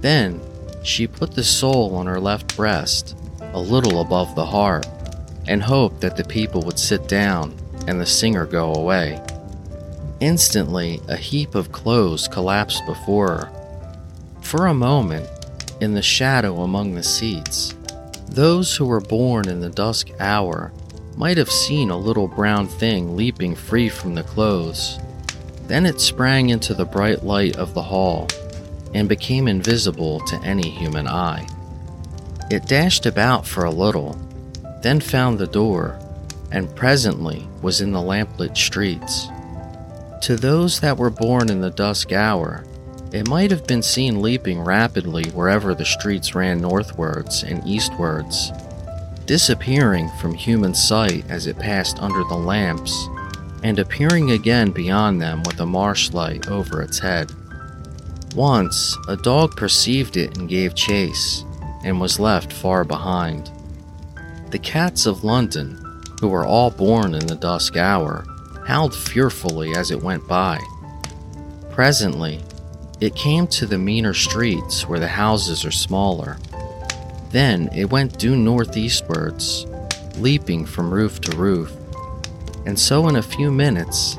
Then 0.00 0.40
she 0.82 1.06
put 1.06 1.32
the 1.32 1.44
soul 1.44 1.94
on 1.94 2.06
her 2.06 2.20
left 2.20 2.56
breast, 2.56 3.16
a 3.52 3.60
little 3.60 4.00
above 4.00 4.34
the 4.34 4.46
heart, 4.46 4.86
and 5.46 5.62
hoped 5.62 6.00
that 6.00 6.16
the 6.16 6.24
people 6.24 6.62
would 6.62 6.78
sit 6.78 7.08
down 7.08 7.54
and 7.86 8.00
the 8.00 8.06
singer 8.06 8.46
go 8.46 8.74
away. 8.74 9.20
Instantly, 10.20 11.00
a 11.08 11.16
heap 11.16 11.54
of 11.54 11.72
clothes 11.72 12.28
collapsed 12.28 12.84
before 12.86 13.28
her. 13.28 13.52
For 14.42 14.66
a 14.66 14.74
moment, 14.74 15.28
in 15.80 15.94
the 15.94 16.02
shadow 16.02 16.60
among 16.60 16.94
the 16.94 17.02
seats, 17.02 17.74
those 18.28 18.76
who 18.76 18.86
were 18.86 19.00
born 19.00 19.48
in 19.48 19.60
the 19.60 19.70
dusk 19.70 20.08
hour 20.20 20.72
might 21.16 21.36
have 21.36 21.50
seen 21.50 21.90
a 21.90 21.96
little 21.96 22.28
brown 22.28 22.68
thing 22.68 23.16
leaping 23.16 23.54
free 23.54 23.88
from 23.88 24.14
the 24.14 24.22
clothes. 24.22 24.98
Then 25.66 25.86
it 25.86 26.00
sprang 26.00 26.50
into 26.50 26.74
the 26.74 26.84
bright 26.84 27.24
light 27.24 27.56
of 27.56 27.74
the 27.74 27.82
hall 27.82 28.28
and 28.94 29.08
became 29.08 29.48
invisible 29.48 30.20
to 30.26 30.36
any 30.42 30.68
human 30.68 31.06
eye. 31.06 31.46
It 32.50 32.66
dashed 32.66 33.06
about 33.06 33.46
for 33.46 33.64
a 33.64 33.70
little, 33.70 34.18
then 34.82 35.00
found 35.00 35.38
the 35.38 35.46
door, 35.46 35.98
and 36.50 36.74
presently 36.74 37.48
was 37.62 37.80
in 37.80 37.92
the 37.92 38.02
lamplit 38.02 38.56
streets. 38.56 39.28
To 40.22 40.36
those 40.36 40.80
that 40.80 40.96
were 40.96 41.10
born 41.10 41.50
in 41.50 41.60
the 41.60 41.70
dusk 41.70 42.12
hour, 42.12 42.64
it 43.12 43.28
might 43.28 43.50
have 43.50 43.66
been 43.66 43.82
seen 43.82 44.22
leaping 44.22 44.60
rapidly 44.60 45.24
wherever 45.30 45.74
the 45.74 45.84
streets 45.84 46.34
ran 46.34 46.60
northwards 46.60 47.42
and 47.42 47.66
eastwards, 47.66 48.52
disappearing 49.26 50.08
from 50.20 50.34
human 50.34 50.74
sight 50.74 51.24
as 51.28 51.46
it 51.46 51.58
passed 51.58 51.98
under 52.00 52.22
the 52.24 52.36
lamps, 52.36 53.08
and 53.62 53.78
appearing 53.78 54.32
again 54.32 54.70
beyond 54.70 55.20
them 55.20 55.42
with 55.44 55.60
a 55.60 55.66
marsh 55.66 56.12
light 56.12 56.48
over 56.48 56.82
its 56.82 56.98
head. 56.98 57.30
Once, 58.34 58.96
a 59.08 59.16
dog 59.16 59.56
perceived 59.56 60.16
it 60.16 60.38
and 60.38 60.48
gave 60.48 60.74
chase, 60.74 61.44
and 61.84 62.00
was 62.00 62.20
left 62.20 62.52
far 62.52 62.84
behind. 62.84 63.50
The 64.50 64.58
cats 64.58 65.06
of 65.06 65.24
London, 65.24 65.76
who 66.20 66.28
were 66.28 66.46
all 66.46 66.70
born 66.70 67.14
in 67.14 67.26
the 67.26 67.34
dusk 67.34 67.76
hour, 67.76 68.24
howled 68.66 68.94
fearfully 68.94 69.74
as 69.74 69.90
it 69.90 70.02
went 70.02 70.26
by. 70.28 70.60
Presently, 71.70 72.40
it 73.00 73.16
came 73.16 73.46
to 73.48 73.66
the 73.66 73.78
meaner 73.78 74.14
streets 74.14 74.86
where 74.88 75.00
the 75.00 75.08
houses 75.08 75.64
are 75.64 75.70
smaller. 75.70 76.36
Then 77.30 77.68
it 77.74 77.90
went 77.90 78.18
due 78.18 78.36
northeastwards, 78.36 79.66
leaping 80.16 80.66
from 80.66 80.92
roof 80.92 81.20
to 81.22 81.36
roof. 81.36 81.72
And 82.66 82.78
so, 82.78 83.08
in 83.08 83.16
a 83.16 83.22
few 83.22 83.50
minutes, 83.50 84.18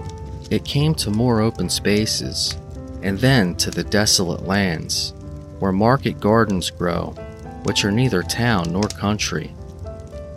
it 0.50 0.66
came 0.66 0.96
to 0.96 1.12
more 1.12 1.42
open 1.42 1.70
spaces, 1.70 2.58
and 3.04 3.18
then 3.20 3.56
to 3.56 3.72
the 3.72 3.84
desolate 3.84 4.44
lands, 4.44 5.14
where 5.60 5.72
market 5.72 6.20
gardens 6.20 6.70
grow, 6.70 7.16
which 7.64 7.86
are 7.86 7.92
neither 7.92 8.24
town 8.24 8.72
nor 8.72 8.84
country. 8.84 9.54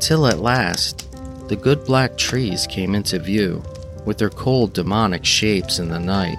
Till 0.01 0.27
at 0.27 0.39
last, 0.39 1.09
the 1.49 1.57
good 1.57 1.85
black 1.85 2.17
trees 2.17 2.67
came 2.67 2.95
into 2.95 3.19
view, 3.19 3.63
with 4.05 4.19
their 4.19 4.31
cold 4.31 4.73
demonic 4.73 5.25
shapes 5.25 5.79
in 5.79 5.89
the 5.89 5.99
night 5.99 6.39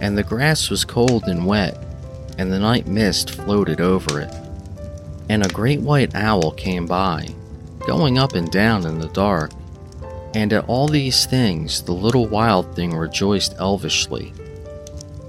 and 0.00 0.16
the 0.16 0.22
grass 0.22 0.70
was 0.70 0.84
cold 0.84 1.24
and 1.24 1.44
wet, 1.44 1.76
and 2.38 2.52
the 2.52 2.58
night 2.58 2.86
mist 2.86 3.30
floated 3.30 3.80
over 3.80 4.20
it. 4.20 4.32
And 5.28 5.44
a 5.44 5.48
great 5.48 5.80
white 5.80 6.14
owl 6.14 6.52
came 6.52 6.86
by, 6.86 7.28
going 7.86 8.18
up 8.18 8.34
and 8.34 8.50
down 8.50 8.86
in 8.86 8.98
the 8.98 9.08
dark. 9.08 9.50
And 10.34 10.52
at 10.52 10.68
all 10.68 10.88
these 10.88 11.26
things 11.26 11.82
the 11.82 11.92
little 11.92 12.26
wild 12.26 12.74
thing 12.76 12.94
rejoiced 12.94 13.56
elvishly. 13.58 14.32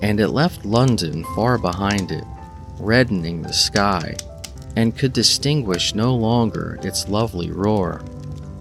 And 0.02 0.20
it 0.20 0.30
left 0.30 0.66
London 0.66 1.24
far 1.36 1.58
behind 1.58 2.12
it, 2.12 2.24
reddening 2.80 3.42
the 3.42 3.54
sky, 3.54 4.16
and 4.76 4.98
could 4.98 5.14
distinguish 5.14 5.94
no 5.94 6.16
longer 6.16 6.80
its 6.84 7.10
lovely 7.10 7.52
roar, 7.52 8.02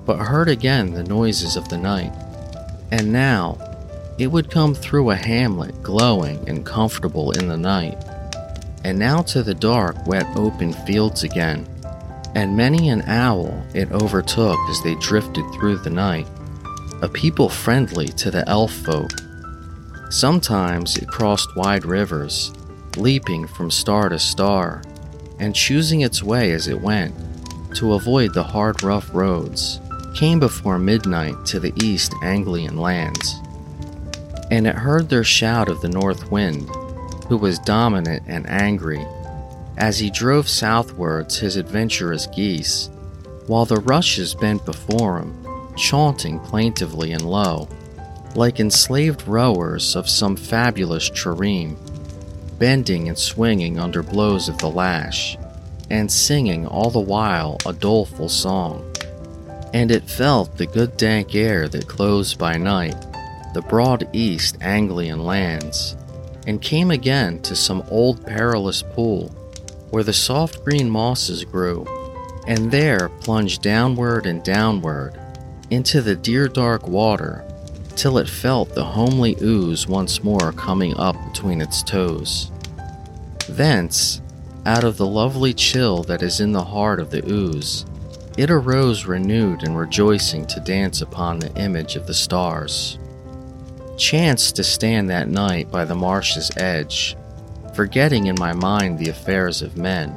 but 0.04 0.18
heard 0.18 0.48
again 0.48 0.92
the 0.92 1.04
noises 1.04 1.56
of 1.56 1.68
the 1.68 1.78
night. 1.78 2.12
And 2.90 3.12
now, 3.12 3.58
it 4.18 4.26
would 4.26 4.50
come 4.50 4.74
through 4.74 5.10
a 5.10 5.16
hamlet 5.16 5.80
glowing 5.82 6.48
and 6.48 6.66
comfortable 6.66 7.30
in 7.32 7.46
the 7.46 7.56
night, 7.56 8.02
and 8.84 8.98
now 8.98 9.22
to 9.22 9.42
the 9.42 9.54
dark, 9.54 10.06
wet 10.06 10.26
open 10.36 10.72
fields 10.72 11.22
again, 11.22 11.68
and 12.34 12.56
many 12.56 12.88
an 12.88 13.02
owl 13.06 13.62
it 13.74 13.92
overtook 13.92 14.58
as 14.70 14.82
they 14.82 14.94
drifted 14.96 15.44
through 15.52 15.78
the 15.78 15.90
night. 15.90 16.26
a 17.00 17.08
people 17.08 17.48
friendly 17.48 18.08
to 18.08 18.30
the 18.30 18.48
elf 18.48 18.72
folk. 18.72 19.10
Sometimes 20.10 20.96
it 20.96 21.06
crossed 21.06 21.54
wide 21.54 21.84
rivers, 21.84 22.52
leaping 22.96 23.46
from 23.46 23.70
star 23.70 24.08
to 24.08 24.18
star, 24.18 24.82
and 25.38 25.54
choosing 25.54 26.00
its 26.00 26.22
way 26.22 26.52
as 26.52 26.66
it 26.66 26.80
went 26.80 27.14
to 27.74 27.92
avoid 27.92 28.32
the 28.32 28.42
hard, 28.42 28.82
rough 28.82 29.14
roads, 29.14 29.80
came 30.14 30.40
before 30.40 30.78
midnight 30.78 31.44
to 31.44 31.60
the 31.60 31.74
east 31.84 32.14
Anglian 32.22 32.78
lands. 32.78 33.36
And 34.50 34.66
it 34.66 34.74
heard 34.74 35.08
their 35.08 35.24
shout 35.24 35.68
of 35.68 35.82
the 35.82 35.90
north 35.90 36.30
wind, 36.30 36.70
who 37.28 37.36
was 37.36 37.58
dominant 37.58 38.22
and 38.26 38.48
angry, 38.48 39.04
as 39.76 39.98
he 39.98 40.10
drove 40.10 40.48
southwards 40.48 41.38
his 41.38 41.56
adventurous 41.56 42.26
geese, 42.28 42.88
while 43.46 43.66
the 43.66 43.76
rushes 43.76 44.34
bent 44.34 44.64
before 44.64 45.18
him, 45.18 45.74
chaunting 45.76 46.40
plaintively 46.40 47.12
and 47.12 47.22
low, 47.22 47.68
like 48.38 48.60
enslaved 48.60 49.26
rowers 49.26 49.96
of 49.96 50.08
some 50.08 50.36
fabulous 50.36 51.10
trireme, 51.10 51.76
bending 52.56 53.08
and 53.08 53.18
swinging 53.18 53.80
under 53.80 54.00
blows 54.00 54.48
of 54.48 54.56
the 54.58 54.70
lash, 54.70 55.36
and 55.90 56.10
singing 56.10 56.64
all 56.64 56.88
the 56.88 57.00
while 57.00 57.58
a 57.66 57.72
doleful 57.72 58.28
song. 58.28 58.94
And 59.74 59.90
it 59.90 60.08
felt 60.08 60.56
the 60.56 60.66
good 60.66 60.96
dank 60.96 61.34
air 61.34 61.66
that 61.66 61.88
closed 61.88 62.38
by 62.38 62.56
night 62.56 62.94
the 63.54 63.62
broad 63.62 64.08
east 64.12 64.56
Anglian 64.60 65.24
lands, 65.24 65.96
and 66.46 66.62
came 66.62 66.92
again 66.92 67.42
to 67.42 67.56
some 67.56 67.82
old 67.90 68.24
perilous 68.24 68.82
pool 68.82 69.30
where 69.90 70.04
the 70.04 70.12
soft 70.12 70.64
green 70.64 70.88
mosses 70.88 71.44
grew, 71.44 71.84
and 72.46 72.70
there 72.70 73.08
plunged 73.20 73.62
downward 73.62 74.26
and 74.26 74.44
downward 74.44 75.18
into 75.70 76.00
the 76.00 76.14
dear 76.14 76.46
dark 76.46 76.86
water 76.86 77.44
till 77.98 78.16
it 78.18 78.28
felt 78.28 78.72
the 78.74 78.84
homely 78.84 79.36
ooze 79.42 79.88
once 79.88 80.22
more 80.22 80.52
coming 80.52 80.96
up 80.96 81.16
between 81.26 81.60
its 81.60 81.82
toes. 81.82 82.52
Thence, 83.48 84.22
out 84.64 84.84
of 84.84 84.96
the 84.96 85.06
lovely 85.06 85.52
chill 85.52 86.04
that 86.04 86.22
is 86.22 86.38
in 86.38 86.52
the 86.52 86.64
heart 86.64 87.00
of 87.00 87.10
the 87.10 87.28
ooze, 87.28 87.84
it 88.36 88.50
arose 88.52 89.04
renewed 89.04 89.64
and 89.64 89.76
rejoicing 89.76 90.46
to 90.46 90.60
dance 90.60 91.02
upon 91.02 91.40
the 91.40 91.52
image 91.56 91.96
of 91.96 92.06
the 92.06 92.14
stars. 92.14 93.00
Chanced 93.96 94.54
to 94.54 94.62
stand 94.62 95.10
that 95.10 95.28
night 95.28 95.68
by 95.72 95.84
the 95.84 95.96
marsh's 95.96 96.52
edge, 96.56 97.16
forgetting 97.74 98.26
in 98.26 98.36
my 98.38 98.52
mind 98.52 98.96
the 98.96 99.10
affairs 99.10 99.60
of 99.60 99.76
men, 99.76 100.16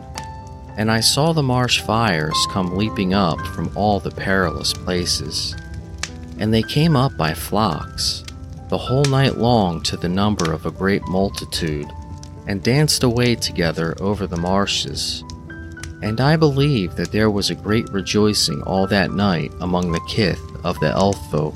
and 0.77 0.91
I 0.91 0.99
saw 0.99 1.33
the 1.33 1.41
marsh 1.41 1.81
fires 1.81 2.37
come 2.51 2.77
leaping 2.77 3.15
up 3.15 3.39
from 3.47 3.71
all 3.75 3.99
the 3.99 4.11
perilous 4.11 4.71
places. 4.71 5.55
And 6.41 6.51
they 6.51 6.63
came 6.63 6.95
up 6.95 7.15
by 7.15 7.35
flocks, 7.35 8.23
the 8.69 8.77
whole 8.77 9.05
night 9.05 9.37
long 9.37 9.83
to 9.83 9.95
the 9.95 10.09
number 10.09 10.51
of 10.51 10.65
a 10.65 10.71
great 10.71 11.07
multitude, 11.07 11.87
and 12.47 12.63
danced 12.63 13.03
away 13.03 13.35
together 13.35 13.95
over 14.01 14.25
the 14.25 14.37
marshes. 14.37 15.23
And 16.01 16.19
I 16.19 16.37
believe 16.37 16.95
that 16.95 17.11
there 17.11 17.29
was 17.29 17.51
a 17.51 17.55
great 17.55 17.87
rejoicing 17.89 18.63
all 18.63 18.87
that 18.87 19.11
night 19.11 19.51
among 19.61 19.91
the 19.91 20.01
kith 20.09 20.41
of 20.63 20.79
the 20.79 20.89
elf 20.89 21.29
folk. 21.29 21.53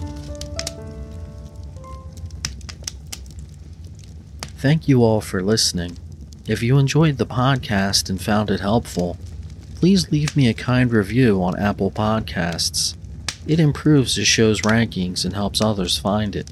Thank 4.59 4.87
you 4.87 5.03
all 5.03 5.19
for 5.19 5.41
listening. 5.41 5.97
If 6.47 6.61
you 6.61 6.77
enjoyed 6.77 7.17
the 7.17 7.25
podcast 7.25 8.07
and 8.07 8.21
found 8.21 8.51
it 8.51 8.59
helpful, 8.59 9.17
please 9.73 10.11
leave 10.11 10.37
me 10.37 10.47
a 10.47 10.53
kind 10.53 10.91
review 10.91 11.41
on 11.41 11.59
Apple 11.59 11.89
Podcasts. 11.89 12.95
It 13.47 13.59
improves 13.59 14.15
the 14.15 14.25
show's 14.25 14.61
rankings 14.61 15.25
and 15.25 15.35
helps 15.35 15.61
others 15.61 15.97
find 15.97 16.35
it. 16.35 16.49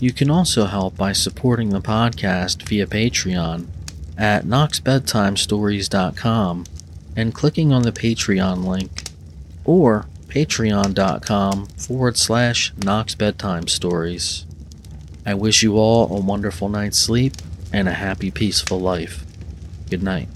You 0.00 0.12
can 0.12 0.30
also 0.30 0.66
help 0.66 0.96
by 0.96 1.12
supporting 1.12 1.70
the 1.70 1.80
podcast 1.80 2.62
via 2.68 2.86
Patreon 2.86 3.66
at 4.18 4.44
knoxbedtimestories.com 4.44 6.64
and 7.16 7.34
clicking 7.34 7.72
on 7.72 7.82
the 7.82 7.92
Patreon 7.92 8.66
link, 8.66 9.04
or 9.64 10.06
patreon.com 10.28 11.66
forward 11.66 12.16
slash 12.16 12.72
knoxbedtimestories. 12.74 14.44
I 15.24 15.34
wish 15.34 15.62
you 15.62 15.78
all 15.78 16.14
a 16.14 16.20
wonderful 16.20 16.68
night's 16.68 16.98
sleep 16.98 17.34
and 17.72 17.88
a 17.88 17.94
happy, 17.94 18.30
peaceful 18.30 18.80
life. 18.80 19.24
Good 19.88 20.02
night. 20.02 20.28